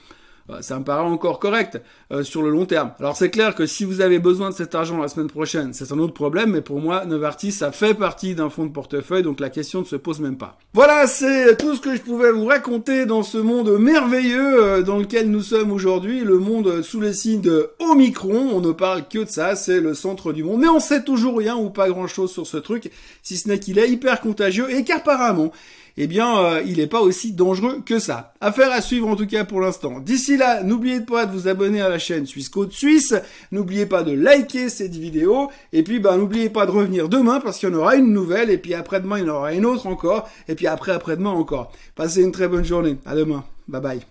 Euh, 0.51 0.61
ça 0.61 0.79
me 0.79 0.85
paraît 0.85 1.03
encore 1.03 1.39
correct 1.39 1.81
euh, 2.13 2.23
sur 2.23 2.43
le 2.43 2.51
long 2.51 2.67
terme. 2.67 2.93
Alors 2.99 3.17
c'est 3.17 3.31
clair 3.31 3.55
que 3.55 3.67
si 3.67 3.85
vous 3.85 4.01
avez 4.01 4.19
besoin 4.19 4.51
de 4.51 4.55
cet 4.55 4.75
argent 4.75 5.01
la 5.01 5.09
semaine 5.09 5.29
prochaine, 5.29 5.73
c'est 5.73 5.93
un 5.93 5.99
autre 5.99 6.15
problème, 6.15 6.53
mais 6.53 6.61
pour 6.61 6.81
moi, 6.81 7.05
Novartis, 7.05 7.53
ça 7.53 7.73
fait 7.73 7.95
partie 7.95 8.35
d'un 8.35 8.51
fonds 8.51 8.67
de 8.67 8.73
portefeuille, 8.73 9.23
donc 9.23 9.41
la 9.41 9.51
question 9.51 9.81
ne 9.81 9.85
se 9.85 9.97
pose 9.97 10.21
même 10.21 10.37
pas. 10.37 10.59
Voilà, 10.75 11.07
c'est 11.07 11.57
tout 11.57 11.75
ce 11.75 11.81
que 11.81 11.97
je 11.97 12.01
pouvais 12.01 12.31
vous 12.31 12.47
raconter 12.47 13.07
dans 13.07 13.23
ce 13.23 13.39
monde 13.39 13.71
merveilleux 13.79 14.63
euh, 14.63 14.83
dans 14.83 14.99
lequel 14.99 15.31
nous 15.31 15.43
sommes 15.43 15.73
aujourd'hui, 15.73 16.21
le 16.21 16.39
monde 16.39 16.83
sous 16.83 17.01
le 17.01 17.13
signe 17.13 17.41
de 17.41 17.71
Omicron. 17.81 18.51
On 18.53 18.61
ne 18.61 18.73
parle 18.73 19.09
que 19.09 19.25
de 19.25 19.29
ça, 19.29 19.57
c'est 19.57 19.81
le 19.81 19.95
centre 19.95 20.33
du 20.33 20.45
monde, 20.45 20.61
mais 20.61 20.69
on 20.69 20.81
sait 20.81 21.03
toujours 21.03 21.39
rien 21.39 21.57
ou 21.57 21.71
pas 21.71 21.89
grand-chose 21.89 22.31
sur 22.31 22.47
ce 22.47 22.57
truc, 22.57 22.91
si 23.23 23.37
ce 23.37 23.49
n'est 23.49 23.59
qu'il 23.59 23.79
est 23.79 23.91
hyper 23.91 24.21
contagieux 24.21 24.71
et 24.71 24.85
qu'apparemment, 24.85 25.53
eh 25.97 26.07
bien, 26.07 26.39
euh, 26.39 26.63
il 26.67 26.77
n'est 26.77 26.87
pas 26.87 27.01
aussi 27.01 27.33
dangereux 27.33 27.83
que 27.85 27.99
ça. 27.99 28.35
Affaire 28.41 28.71
à 28.71 28.81
suivre 28.81 29.09
en 29.09 29.17
tout 29.17 29.27
cas 29.27 29.45
pour 29.45 29.61
l'instant. 29.61 30.01
D'ici 30.01 30.37
là, 30.37 30.63
n'oubliez 30.63 31.01
pas 31.01 31.27
de 31.27 31.33
vous 31.33 31.49
abonner 31.49 31.81
à 31.81 31.89
la 31.89 31.99
chaîne 31.99 32.27
Suisse 32.27 32.49
Côte 32.49 32.73
Suisse. 32.73 33.15
N'oubliez 33.51 33.87
pas 33.87 34.03
de 34.03 34.13
liker 34.13 34.69
cette 34.69 34.95
vidéo. 34.95 35.51
Et 35.73 35.83
puis, 35.83 35.99
bah, 35.99 36.17
n'oubliez 36.17 36.51
pas 36.51 36.67
de 36.67 36.71
revenir 36.71 37.09
demain 37.09 37.41
parce 37.41 37.59
qu'il 37.59 37.71
y 37.71 37.73
en 37.73 37.77
aura 37.77 37.97
une 37.97 38.13
nouvelle. 38.13 38.51
Et 38.51 38.59
puis 38.59 38.75
après-demain, 38.75 39.19
il 39.19 39.27
y 39.27 39.31
en 39.31 39.35
aura 39.35 39.53
une 39.55 39.67
autre 39.67 39.87
encore. 39.87 40.29
Et 40.49 40.55
puis 40.55 40.67
après, 40.67 40.93
après-demain 40.93 41.31
encore. 41.31 41.73
Passez 41.95 42.23
une 42.23 42.33
très 42.33 42.49
bonne 42.49 42.65
journée. 42.65 42.97
À 43.07 43.15
demain. 43.15 43.45
Bye 43.69 43.81
bye. 43.81 44.07